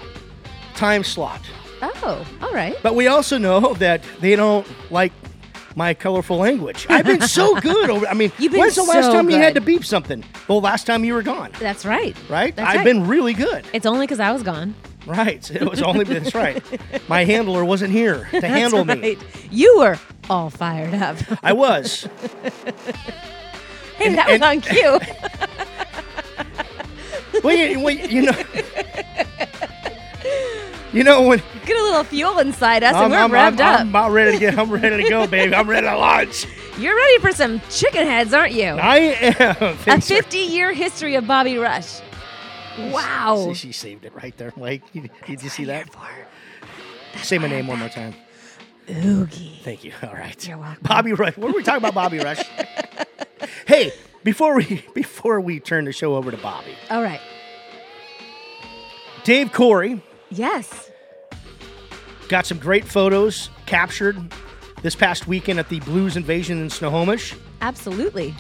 [0.75, 1.41] time slot.
[1.81, 2.75] Oh, all right.
[2.81, 5.11] But we also know that they don't like
[5.75, 6.85] my colorful language.
[6.89, 8.07] I've been so good over.
[8.07, 10.23] I mean, You've been when's the last so time you had to beep something?
[10.47, 12.15] Well, last time you were gone, That's right.
[12.29, 12.55] right?
[12.55, 12.85] That's I've right.
[12.85, 13.65] been really good.
[13.73, 14.75] It's only because I was gone.
[15.05, 15.49] Right.
[15.51, 16.63] It was only that's right.
[17.09, 19.17] My handler wasn't here to handle That's me.
[19.51, 21.17] You were all fired up.
[21.43, 22.03] I was.
[23.97, 24.99] hey, And- that was and- on cue.
[27.43, 28.43] Well, you, well, you know.
[30.93, 33.73] You know when Get a little fuel inside us, I'm, and we're I'm, revved I'm,
[33.73, 33.79] up.
[33.79, 34.59] I'm about ready to get.
[34.59, 35.55] I'm ready to go, baby.
[35.55, 36.45] I'm ready to launch.
[36.77, 38.65] You're ready for some chicken heads, aren't you?
[38.65, 39.77] I am.
[39.87, 41.99] A 50 year history of Bobby Rush.
[42.77, 43.45] Wow.
[43.47, 44.53] See, she saved it right there.
[44.57, 45.89] Like, did you see that?
[47.17, 48.13] Say my name one more time.
[48.89, 49.59] Oogie.
[49.63, 49.93] Thank you.
[50.03, 50.47] All right.
[50.47, 50.83] You're welcome.
[50.83, 51.37] Bobby Rush.
[51.37, 52.41] What are we talking about, Bobby Rush?
[53.67, 57.21] hey, before we before we turn the show over to Bobby, All right.
[59.23, 60.89] Dave Corey Yes.
[62.27, 64.17] got some great photos captured
[64.81, 67.35] this past weekend at the Blues Invasion in Snohomish.
[67.61, 68.33] Absolutely.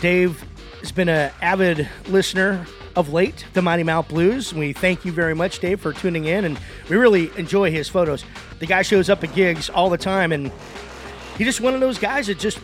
[0.00, 0.42] Dave
[0.80, 2.64] has been an avid listener
[2.96, 4.54] of late, the Mighty Mouth Blues.
[4.54, 8.24] We thank you very much, Dave, for tuning in, and we really enjoy his photos.
[8.60, 10.50] The guy shows up at gigs all the time, and
[11.36, 12.58] he's just one of those guys that just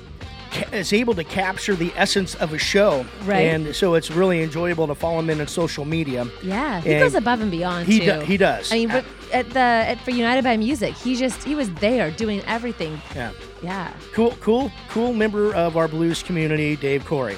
[0.72, 3.04] is able to capture the essence of a show.
[3.24, 3.40] Right.
[3.46, 6.26] And so it's really enjoyable to follow him in on social media.
[6.42, 6.80] Yeah.
[6.80, 8.04] He And goes above and beyond, he too.
[8.06, 8.72] do- he does.
[8.72, 12.10] I mean, but at the at, for United by Music, he just he was there
[12.10, 13.00] doing everything.
[13.14, 13.32] Yeah.
[13.62, 13.92] Yeah.
[14.12, 17.36] Cool, cool, cool member of our blues community, Dave Corey.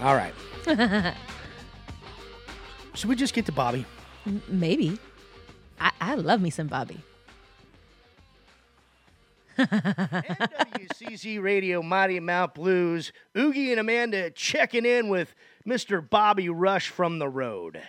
[0.00, 0.34] All right.
[2.94, 3.86] Should we just get to Bobby?
[4.26, 4.98] M- Maybe.
[5.80, 6.98] I, I love me some Bobby.
[9.58, 13.12] WCZ Radio, Mighty Mouth Blues.
[13.36, 15.34] Oogie and Amanda checking in with
[15.66, 16.08] Mr.
[16.08, 17.80] Bobby Rush from the road.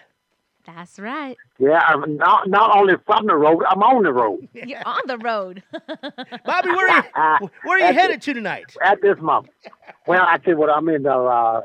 [0.66, 1.36] That's right.
[1.60, 5.18] Yeah, I'm not not only from the road, I'm on the road You're on the
[5.18, 5.62] road.
[6.46, 7.06] Bobby, where are
[7.42, 8.22] you, where are you That's headed it.
[8.24, 8.74] to tonight?
[8.82, 9.54] at this moment.
[10.08, 11.62] Well, I tell you what, I'm in the uh,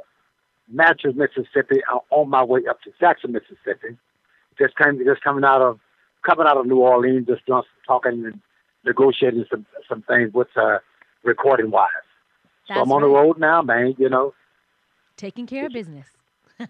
[0.69, 3.97] Natchez, Mississippi, uh, on my way up to Jackson, Mississippi.
[4.59, 5.79] Just came, just coming out of
[6.27, 8.41] coming out of New Orleans, just doing some talking and
[8.89, 10.79] negotiating some some things with uh,
[11.25, 11.89] recording wise.
[12.75, 13.95] So I'm on the road now, man.
[13.99, 14.35] You know,
[15.17, 16.09] Taking care of business.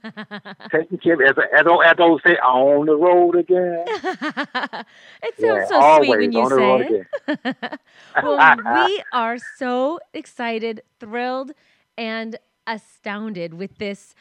[0.72, 1.14] taking care.
[1.14, 3.86] of, As as as those say, on the road again.
[5.22, 6.92] it sounds Yeah, so always sweet when you on the say road it.
[6.92, 7.06] again.
[8.20, 11.52] well, we are so excited, thrilled,
[11.96, 14.14] and astounded with this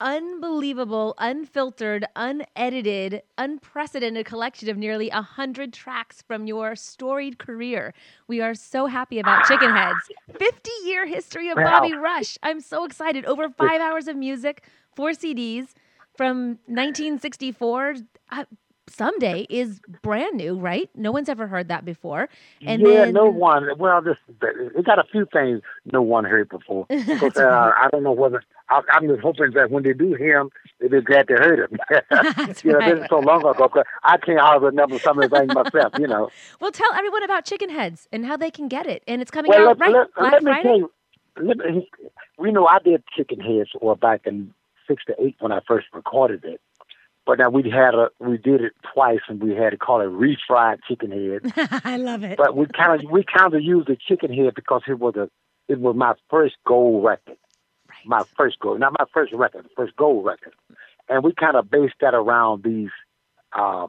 [0.00, 7.92] unbelievable, unfiltered, unedited, unprecedented collection of nearly a hundred tracks from your storied career.
[8.26, 10.10] We are so happy about Chicken Heads.
[10.38, 11.80] 50 year history of Wow.
[11.80, 12.38] Bobby Rush.
[12.42, 13.24] I'm so excited.
[13.26, 15.68] Over five hours of music, four CDs
[16.16, 17.96] from 1964.
[18.30, 18.44] Uh,
[18.88, 20.90] someday is brand new, right?
[20.94, 22.28] No one's ever heard that before.
[22.66, 23.68] And yeah, then no one.
[23.78, 25.60] Well, this it got a few things
[25.92, 26.86] no one heard before.
[26.90, 30.40] Because, uh, I don't know whether I, I'm just hoping that when they do hear
[30.40, 30.50] him,
[30.80, 31.78] they be glad they heard him.
[32.64, 33.68] You know, this is so long ago.
[33.68, 35.92] 'cause I can't hardly remember some of the things myself.
[35.98, 36.30] You know.
[36.60, 39.02] Well, tell everyone about Chicken Heads and how they can get it.
[39.08, 40.62] And it's coming well, out let, right let, let me Friday.
[40.62, 40.90] tell you.
[41.38, 41.88] Me,
[42.38, 44.52] we know I did Chicken Heads or back in
[44.88, 46.60] '68 when I first recorded it.
[47.26, 50.06] But now we had a we did it twice and we had to call it
[50.06, 51.52] refried chicken head.
[51.84, 52.36] I love it.
[52.36, 55.28] but we kind of we kind of used the chicken head because it was a
[55.68, 57.38] it was my first gold record, Right.
[58.04, 60.54] My first gold, not my first record, first gold record,
[61.08, 62.90] and we kind of based that around these
[63.52, 63.86] uh,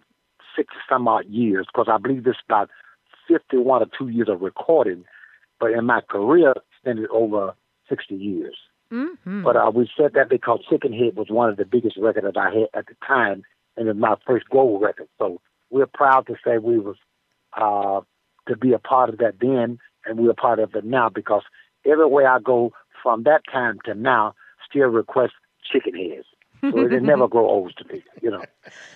[0.56, 2.70] six some odd years because I believe this about
[3.28, 5.06] fifty one or two years of recording,
[5.60, 7.54] but in my career extended over
[7.90, 8.56] sixty years.
[8.92, 9.44] Mhm.
[9.44, 12.38] But uh, we said that because Chicken Head was one of the biggest records that
[12.38, 13.44] I had at the time,
[13.78, 15.08] and it was my first gold record.
[15.18, 15.40] So
[15.70, 16.98] we're proud to say we was
[17.56, 18.02] uh,
[18.48, 21.44] to be a part of that then, and we're a part of it now because
[21.86, 24.34] everywhere I go from that time to now,
[24.70, 25.34] still request
[25.72, 26.26] Chicken Heads.
[26.62, 28.44] so they never grow old to me, you know.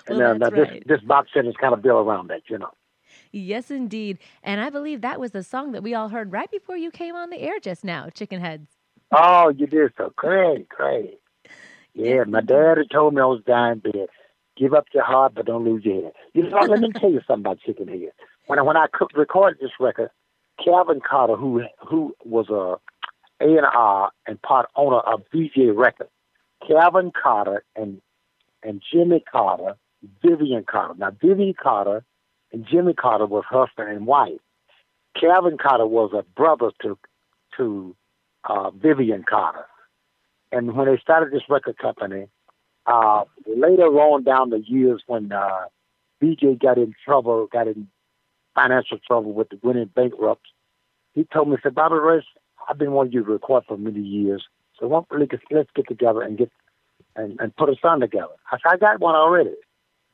[0.07, 0.87] And Well, uh, this right.
[0.87, 2.71] this box set is kind of built around that, you know.
[3.31, 4.17] Yes, indeed.
[4.43, 7.15] And I believe that was the song that we all heard right before you came
[7.15, 8.69] on the air just now, Chicken Heads.
[9.11, 11.19] Oh, you did so great, great.
[11.93, 14.07] Yeah, my daddy told me I was dying bed.
[14.57, 16.13] Give up your heart, but don't lose your head.
[16.33, 18.11] You know, let me tell you something about Chicken Head.
[18.47, 20.09] When I, when I recorded this record,
[20.63, 22.77] Calvin Carter, who who was a
[23.41, 26.09] A and part owner of Vee-Jay Records,
[26.67, 28.01] Calvin Carter and
[28.63, 29.75] and Jimmy Carter,
[30.23, 30.95] Vivian Carter.
[30.97, 32.03] Now Vivian Carter
[32.51, 34.39] and Jimmy Carter was husband and wife.
[35.19, 36.97] Calvin Carter was a brother to
[37.57, 37.95] to
[38.45, 39.65] uh, Vivian Carter.
[40.51, 42.27] And when they started this record company,
[42.85, 45.65] uh, later on down the years when uh,
[46.21, 47.87] Vee-Jay got in trouble, got in
[48.53, 50.47] financial trouble with the winning bankrupt,
[51.13, 52.25] he told me, he said, Bobby Rush,
[52.69, 54.43] I've been wanting you to record for many years.
[54.79, 56.51] So why don't we let's get together and get
[57.15, 58.33] and, and put a song together.
[58.51, 59.55] I said, I got one already.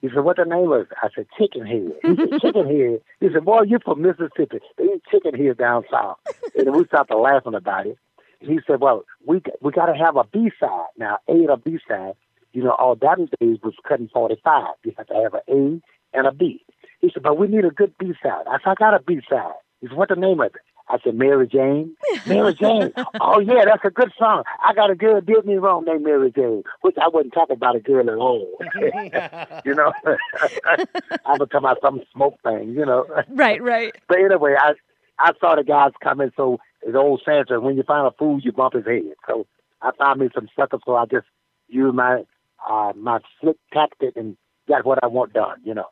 [0.02, 0.88] He said, what the name is?
[1.02, 1.94] I said, Chicken Head.
[2.02, 3.02] He said, Chicken Head.
[3.20, 4.60] He said, boy, you're from Mississippi.
[4.78, 6.18] They eat chicken here down south.
[6.56, 7.98] And we started laughing about it.
[8.40, 10.88] He said, well, we got, we got to have a B-side.
[10.98, 12.14] Now, A and a B-side,
[12.54, 14.74] you know, all that days was cutting 45.
[14.84, 16.66] You have to have an A and a B.
[17.00, 18.46] He said, but we need a good B-side.
[18.50, 19.54] I said, I got a B-side.
[19.82, 20.62] He said, what the name of it?
[20.92, 21.96] I said, Mary Jane.
[22.28, 22.92] Mary Jane.
[23.22, 24.44] Oh, yeah, that's a good song.
[24.64, 27.78] I got a girl did me wrong named Mary Jane, which I wasn't talking about
[27.78, 28.58] a girl at all.
[29.66, 33.06] you know, I was talking about some smoke thing, you know.
[33.30, 33.96] Right, right.
[34.10, 34.74] But anyway, I
[35.18, 38.52] I saw the guys coming, so it's old Santa, when you find a fool, you
[38.52, 39.14] bump his head.
[39.28, 39.48] So
[39.82, 41.28] I found me some suckers, so I just
[41.68, 42.24] used my
[42.70, 44.36] uh, my slick tactic and
[44.68, 45.88] got what I want done, you know.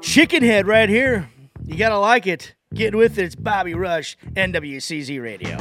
[0.00, 1.28] Chicken Head right here.
[1.68, 2.54] You gotta like it.
[2.72, 3.24] Get with it.
[3.24, 5.58] It's Bobby Rush, NWCZ Radio.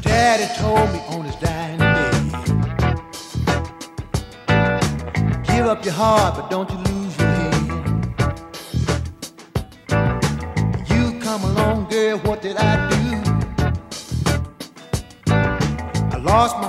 [0.00, 2.14] Daddy told me on his dying bed.
[5.44, 7.50] Give up your heart, but don't you lose your head.
[10.88, 12.96] You come along, girl, what did I do?
[15.32, 16.68] I lost my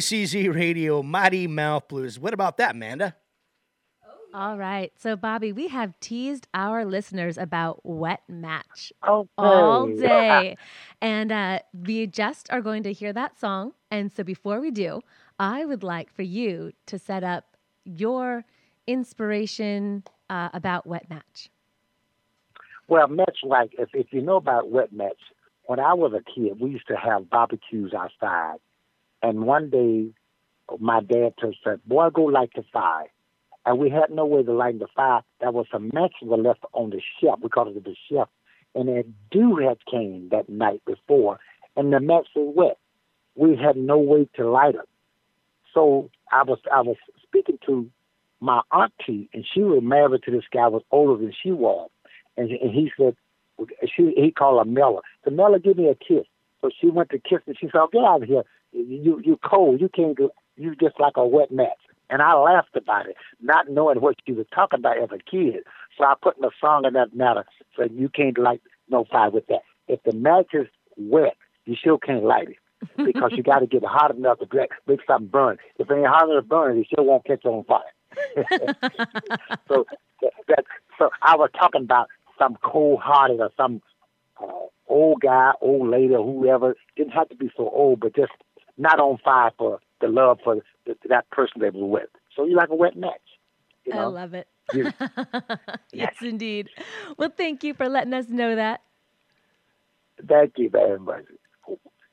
[0.00, 2.18] NWCZ Radio, Mighty Mouth Blues.
[2.18, 3.14] What about that, Amanda?
[4.32, 4.92] All right.
[4.98, 9.28] So, Bobby, we have teased our listeners about Wet Match Okay.
[9.36, 10.56] all day.
[11.02, 13.72] and uh, we just are going to hear that song.
[13.90, 15.02] And so, before we do,
[15.38, 18.44] I would like for you to set up your
[18.86, 21.50] inspiration uh, about Wet Match.
[22.88, 25.20] Well, much like if, if you know about wet match,
[25.66, 28.56] when I was a kid, we used to have barbecues outside,
[29.22, 30.10] and one day,
[30.78, 33.10] my dad told said, "Boy, go light the fire,"
[33.66, 35.22] and we had no way to light the fire.
[35.40, 37.40] There was some matches left on the shelf.
[37.42, 38.28] We called it the shelf,
[38.74, 41.38] and a dew had came that night before,
[41.76, 42.78] and the match was wet.
[43.34, 44.88] We had no way to light it,
[45.74, 47.90] so I was I was speaking to
[48.40, 51.90] my auntie, and she was married to this guy was older than she was
[52.40, 53.16] and, and he said,
[53.94, 55.00] she he called her Mella.
[55.24, 56.26] So Mella, give me a kiss.
[56.60, 58.44] So she went to kiss and she said, oh, get out of here.
[58.72, 59.80] You you cold.
[59.80, 60.30] You can't do.
[60.56, 61.68] You just like a wet match.
[62.10, 65.62] And I laughed about it, not knowing what she was talking about as a kid.
[65.96, 67.44] So I put in a song in that matter.
[67.76, 69.60] So you can't light no fire with that.
[69.86, 70.66] If the match is
[70.96, 72.56] wet, you still can't light it
[73.04, 75.58] because you got to get it hot enough to get, make something burn.
[75.78, 77.82] If it ain't hot enough to burn, it still won't catch on fire.
[79.68, 79.86] so
[80.20, 80.64] that, that
[80.98, 82.08] so I was talking about
[82.38, 83.82] some cold hearted or some
[84.42, 86.74] uh, old guy, old lady, or whoever.
[86.96, 88.32] Didn't have to be so old, but just
[88.80, 90.56] not on fire for the love for
[90.86, 92.08] the, that person they were with.
[92.36, 93.20] So you're like a wet match.
[93.84, 94.48] You I love it.
[94.72, 94.92] You-
[95.92, 96.68] yes, indeed.
[97.16, 98.82] Well, thank you for letting us know that.
[100.26, 101.24] Thank you very much.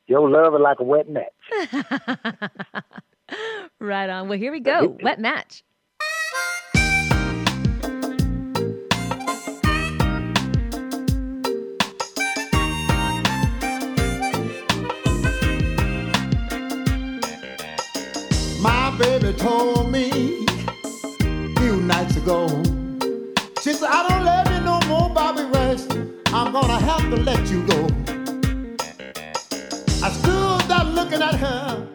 [0.07, 1.33] Your love is like a wet match.
[3.79, 4.29] Right on.
[4.29, 4.97] Well, here we go.
[5.01, 5.63] Wet Match.
[19.37, 20.45] Told me
[21.57, 22.47] few nights ago.
[23.61, 25.83] She said, I don't love you no more, Bobby Rush.
[26.33, 27.87] I'm gonna have to let you go.
[30.03, 31.87] I stood there looking at her.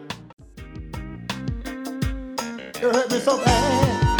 [2.75, 4.13] It hurt me so bad.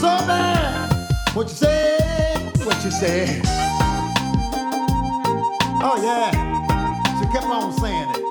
[0.00, 0.92] so bad.
[1.34, 2.52] What you say?
[2.64, 3.42] What you say?
[5.84, 6.30] Oh yeah.
[7.18, 8.21] She kept on saying it.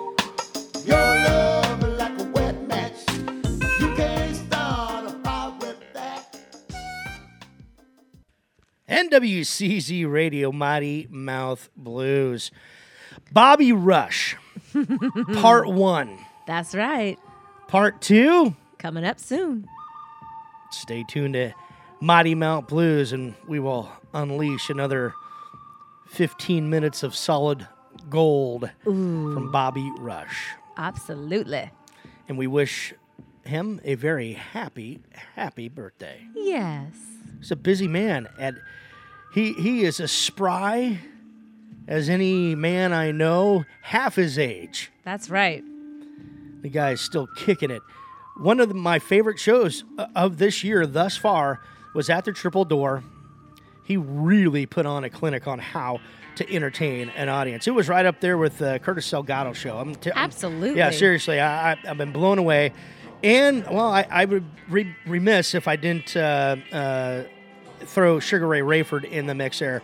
[9.09, 12.51] NWCZ Radio Mighty Mouth Blues.
[13.31, 14.35] Bobby Rush,
[15.33, 16.19] part one.
[16.45, 17.17] That's right.
[17.67, 19.65] Part two, Coming up soon.
[20.71, 21.51] stay tuned to
[21.99, 25.13] Mighty Mouth Blues and we will unleash another
[26.09, 27.67] 15 minutes of solid
[28.09, 30.49] gold from Bobby Rush.
[30.77, 31.71] Absolutely.
[32.27, 32.93] And we wish
[33.45, 34.99] him a very happy,
[35.35, 36.21] happy birthday.
[36.35, 36.93] Yes.
[37.39, 38.59] He's a busy man, and
[39.33, 40.99] he he is as spry
[41.87, 44.91] as any man I know, half his age.
[45.03, 45.63] That's right.
[46.61, 47.81] The guy is still kicking it.
[48.37, 51.61] One of the, my favorite shows uh, of this year thus far
[51.93, 53.03] was at the Triple Door.
[53.83, 55.99] He really put on a clinic on how
[56.35, 57.67] to entertain an audience.
[57.67, 59.77] It was right up there with the Curtis Salgado show.
[59.77, 60.77] I'm t- I'm- Absolutely.
[60.77, 62.71] yeah, seriously, I, I, I've been blown away.
[63.23, 67.23] And well, I, I would remiss if I didn't uh, uh,
[67.85, 69.81] throw Sugaray Rayford in the mix there.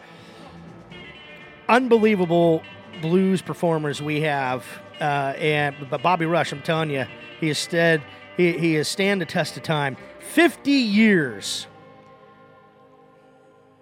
[1.69, 2.63] Unbelievable
[3.01, 4.65] blues performers we have,
[5.01, 7.05] uh, and but Bobby Rush, I'm telling you,
[7.39, 8.01] he is stead,
[8.37, 9.97] he he is stand the test of time.
[10.19, 11.67] Fifty years,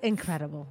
[0.01, 0.67] Incredible.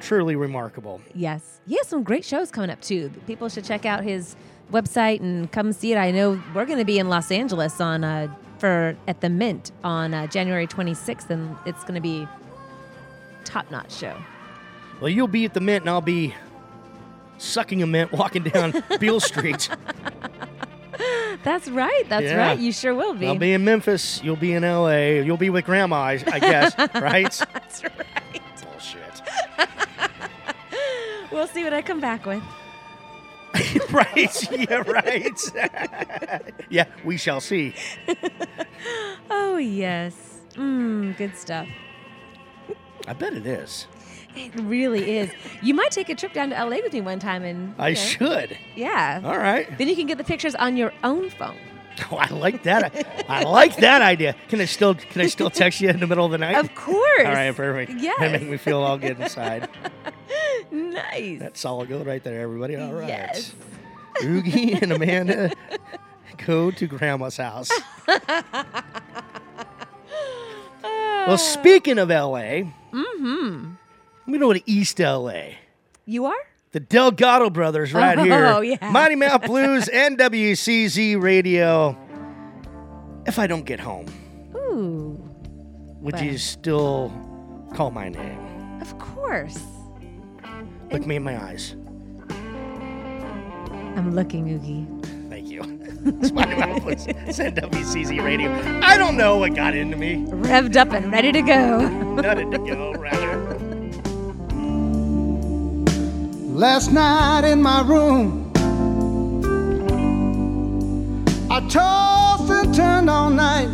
[0.00, 1.00] truly remarkable.
[1.14, 1.60] Yes.
[1.66, 3.10] He has some great shows coming up too.
[3.26, 4.36] People should check out his
[4.72, 5.96] website and come see it.
[5.98, 8.28] I know we're going to be in Los Angeles on uh,
[8.58, 12.26] for at the Mint on uh, January 26th, and it's going to be
[13.44, 14.16] top notch show.
[15.00, 16.34] Well, you'll be at the Mint, and I'll be
[17.38, 19.68] sucking a mint walking down Beale Street.
[21.42, 22.04] That's right.
[22.08, 22.36] That's Yeah.
[22.36, 22.58] right.
[22.58, 23.26] You sure will be.
[23.26, 24.22] I'll be in Memphis.
[24.22, 25.22] You'll be in L.A.
[25.22, 27.24] You'll be with Grandma, I I guess, right?
[27.52, 28.42] That's right.
[28.62, 29.22] Bullshit.
[31.32, 32.42] We'll see what I come back with.
[33.90, 34.50] right?
[34.52, 35.40] Yeah, right.
[36.70, 37.74] yeah, we shall see.
[39.28, 40.14] Oh yes.
[40.54, 41.16] Mmm.
[41.16, 41.66] Good stuff.
[43.06, 43.86] I bet it is.
[44.36, 45.30] It really is.
[45.62, 47.94] You might take a trip down to LA with me one time and I know,
[47.94, 48.58] should.
[48.74, 49.20] Yeah.
[49.24, 49.76] All right.
[49.78, 51.56] Then you can get the pictures on your own phone.
[52.10, 53.24] Oh, I like that.
[53.28, 54.34] I like that idea.
[54.48, 56.56] Can I still can I still text you in the middle of the night?
[56.56, 56.98] Of course.
[57.24, 57.92] All right, perfect.
[58.00, 58.18] Yes.
[58.18, 59.68] That make me feel all good inside.
[60.72, 61.38] Nice.
[61.38, 62.74] That's solid gold right there, everybody.
[62.74, 63.06] All right.
[63.06, 63.54] Yes.
[64.24, 65.52] Oogie and Amanda
[66.46, 67.70] go to Grandma's house.
[71.26, 72.62] Well, speaking of LA,
[72.92, 73.72] Mm-hmm.
[74.26, 75.54] we go to East LA.
[76.06, 76.36] You are?
[76.72, 78.22] The Delgado brothers right Oh,
[78.60, 78.62] here.
[78.80, 78.90] yeah.
[78.90, 81.96] Mighty Mouth Blues, NWCZ Radio.
[83.26, 84.06] If I don't get home,
[84.54, 85.18] Ooh.
[86.00, 86.24] would Well.
[86.24, 87.10] you still
[87.74, 88.80] call my name?
[88.82, 89.58] Of course.
[90.92, 91.74] Look me in my eyes.
[93.96, 94.86] I'm looking, Oogie.
[96.04, 96.20] Thank you.
[96.20, 97.06] it's Mighty Mouth Blues.
[97.06, 98.52] It's NWCZ Radio.
[98.82, 100.26] I don't know what got into me.
[100.26, 101.80] Revved up and ready to go.
[102.20, 103.54] Nutted to go, rather.
[106.54, 108.52] Last night in my room,
[111.50, 113.68] I tossed and turned all night.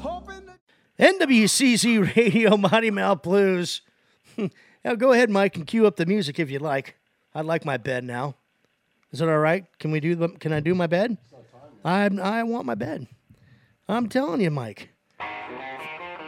[0.00, 0.58] Hoping that
[0.98, 3.80] NWCZ Radio, Mighty Mouth Blues.
[4.84, 6.96] now go ahead, Mike, and cue up the music if you'd like.
[7.34, 8.34] I'd like my bed now.
[9.12, 9.64] Is it all right?
[9.78, 10.14] Can we do?
[10.14, 11.16] The, can I do my bed?
[11.84, 13.06] I I want my bed.
[13.88, 14.90] I'm telling you, Mike.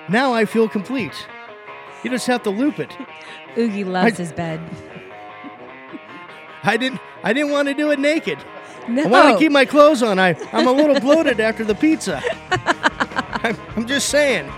[0.08, 1.12] Now I feel complete.
[2.02, 2.90] You just have to loop it.
[3.58, 4.60] Oogie loves I- his bed.
[6.62, 7.00] I didn't.
[7.22, 8.38] I didn't want to do it naked.
[8.88, 9.02] No.
[9.04, 10.18] I want to keep my clothes on.
[10.18, 12.22] I, I'm a little bloated after the pizza.
[13.42, 14.50] I'm, I'm just saying.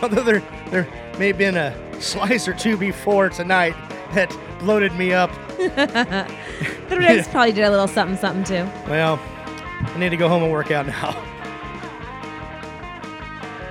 [0.00, 3.74] Although there, there may have been a slice or two before tonight
[4.16, 5.30] that bloated me up.
[5.58, 8.68] the ribs probably did a little something, something too.
[8.90, 9.20] Well,
[9.80, 11.10] I need to go home and work out now.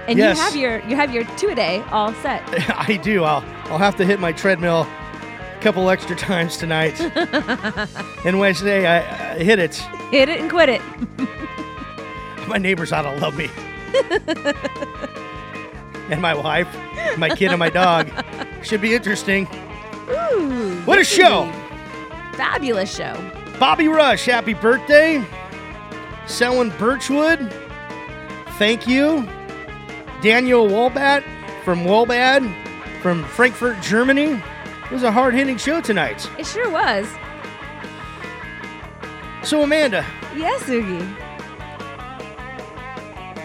[0.07, 0.37] And Yes.
[0.37, 2.43] you have your you have your two a day all set.
[2.89, 3.23] I do.
[3.23, 6.99] I'll, I'll have to hit my treadmill a couple extra times tonight.
[8.25, 9.75] and Wednesday I I, I hit it,
[10.11, 10.81] Hit it and quit it.
[12.47, 13.49] my neighbors ought to love me.
[16.11, 16.67] and my wife,
[17.17, 18.11] my kid, and my dog.
[18.61, 19.47] Should be interesting.
[20.09, 20.81] Ooh.
[20.85, 21.51] What a show!
[22.33, 23.15] Fabulous show.
[23.59, 25.23] Bobby Rush, happy birthday.
[26.27, 27.53] Selwyn Birchwood,
[28.57, 29.27] thank you.
[30.21, 31.23] Daniel Welbat
[31.63, 32.53] from Wellbad
[33.01, 34.41] from Frankfurt, Germany.
[34.85, 36.29] It was a hard hitting show tonight.
[36.37, 37.07] It sure was.
[39.43, 40.03] So, Amanda,
[40.35, 41.05] Yes, Oogie.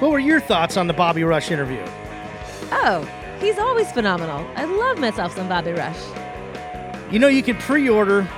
[0.00, 1.82] What were your thoughts on the Bobby Rush interview?
[2.72, 3.06] Oh,
[3.38, 4.44] he's always phenomenal.
[4.56, 5.98] I love myself some Bobby Rush.
[7.10, 8.28] You know, you can pre order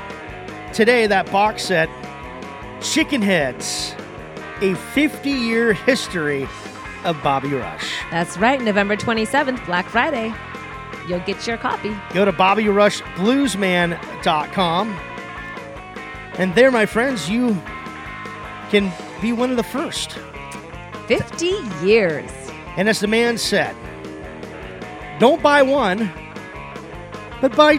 [0.72, 1.90] today that box set,
[2.80, 3.94] Chicken Heads,
[4.62, 6.48] a 50 year history
[7.04, 8.00] of Bobby Rush.
[8.10, 10.32] That's right, November 27th, Black Friday.
[11.06, 11.94] You'll get your copy.
[12.14, 14.88] Go to BobbyRushBluesman.com.
[16.38, 17.60] And there, my friends, you
[18.70, 20.18] can be one of the first.
[21.08, 21.46] 50
[21.84, 22.30] years.
[22.78, 23.76] And as the man said,
[25.18, 26.10] don't buy one,
[27.42, 27.76] but buy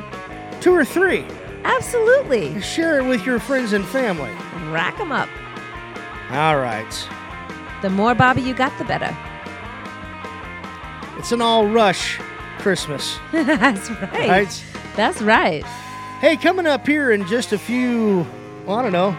[0.63, 1.25] two or three.
[1.65, 2.61] Absolutely.
[2.61, 4.31] Share it with your friends and family.
[4.71, 5.27] Rack 'em up.
[6.31, 7.09] All right.
[7.81, 9.13] The more Bobby you got, the better.
[11.17, 12.17] It's an all rush
[12.59, 13.19] Christmas.
[13.33, 14.29] That's right.
[14.29, 14.63] Right?
[14.95, 15.65] That's right.
[16.21, 18.25] Hey, coming up here in just a few,
[18.65, 19.11] well, I don't know.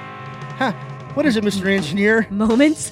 [0.56, 0.72] Huh,
[1.12, 1.66] what is it, Mr.
[1.66, 2.26] Engineer?
[2.30, 2.90] Moments.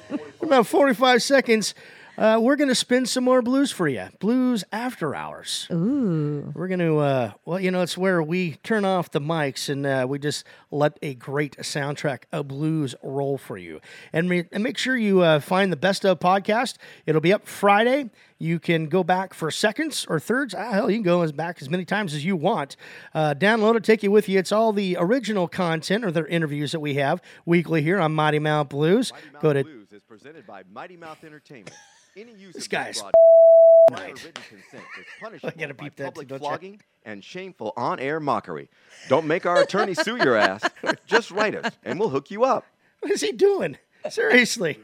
[0.40, 1.74] About 45 seconds.
[2.20, 4.06] Uh, we're going to spin some more blues for you.
[4.18, 5.66] Blues after hours.
[5.72, 6.52] Ooh.
[6.54, 9.86] We're going to, uh, well, you know, it's where we turn off the mics and
[9.86, 13.80] uh, we just let a great soundtrack of blues roll for you.
[14.12, 16.76] And, re- and make sure you uh, find the Best of podcast.
[17.06, 18.10] It'll be up Friday.
[18.38, 20.54] You can go back for seconds or thirds.
[20.54, 22.76] Ah, hell, you can go as back as many times as you want.
[23.14, 24.38] Uh, download it, take it with you.
[24.38, 28.38] It's all the original content or the interviews that we have weekly here on Mighty
[28.38, 29.10] Mouth Blues.
[29.40, 31.74] go to Blues is presented by Mighty Mouth Entertainment.
[32.16, 33.12] Any use This of guy's broad-
[33.92, 34.24] prior night.
[34.24, 36.46] written consent is punishable gotta by beep that, public don't you?
[36.48, 38.68] flogging and shameful on-air mockery.
[39.08, 40.62] Don't make our attorney sue your ass.
[41.06, 42.64] Just write us, and we'll hook you up.
[43.00, 43.78] What is he doing?
[44.10, 44.78] Seriously.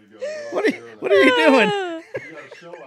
[0.51, 2.03] What are you, what are you doing?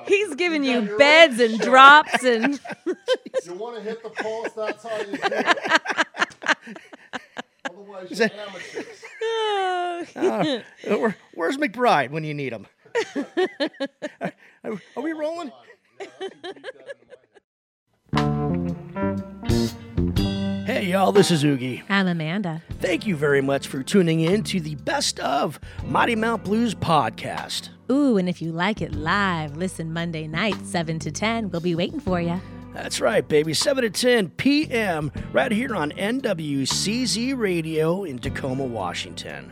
[0.07, 2.59] He's giving you beds and drops and
[3.45, 6.77] You want to hit the pulse, that's how you do it.
[7.69, 9.03] Otherwise, Is you're amateurs.
[10.15, 12.65] Uh, where- where's McBride when you need him?
[14.63, 15.51] Are, are we rolling?
[20.65, 21.83] Hey, y'all, this is Oogie.
[21.89, 22.61] I'm Amanda.
[22.79, 27.69] Thank you very much for tuning in to the Best of Mighty Mouth Blues podcast.
[27.91, 31.49] Ooh, and if you like it live, listen Monday night, 7 to 10.
[31.49, 32.39] We'll be waiting for you.
[32.73, 33.53] That's right, baby.
[33.53, 35.11] 7 to 10 p.m.
[35.33, 39.51] right here on NWCZ Radio in Tacoma, Washington.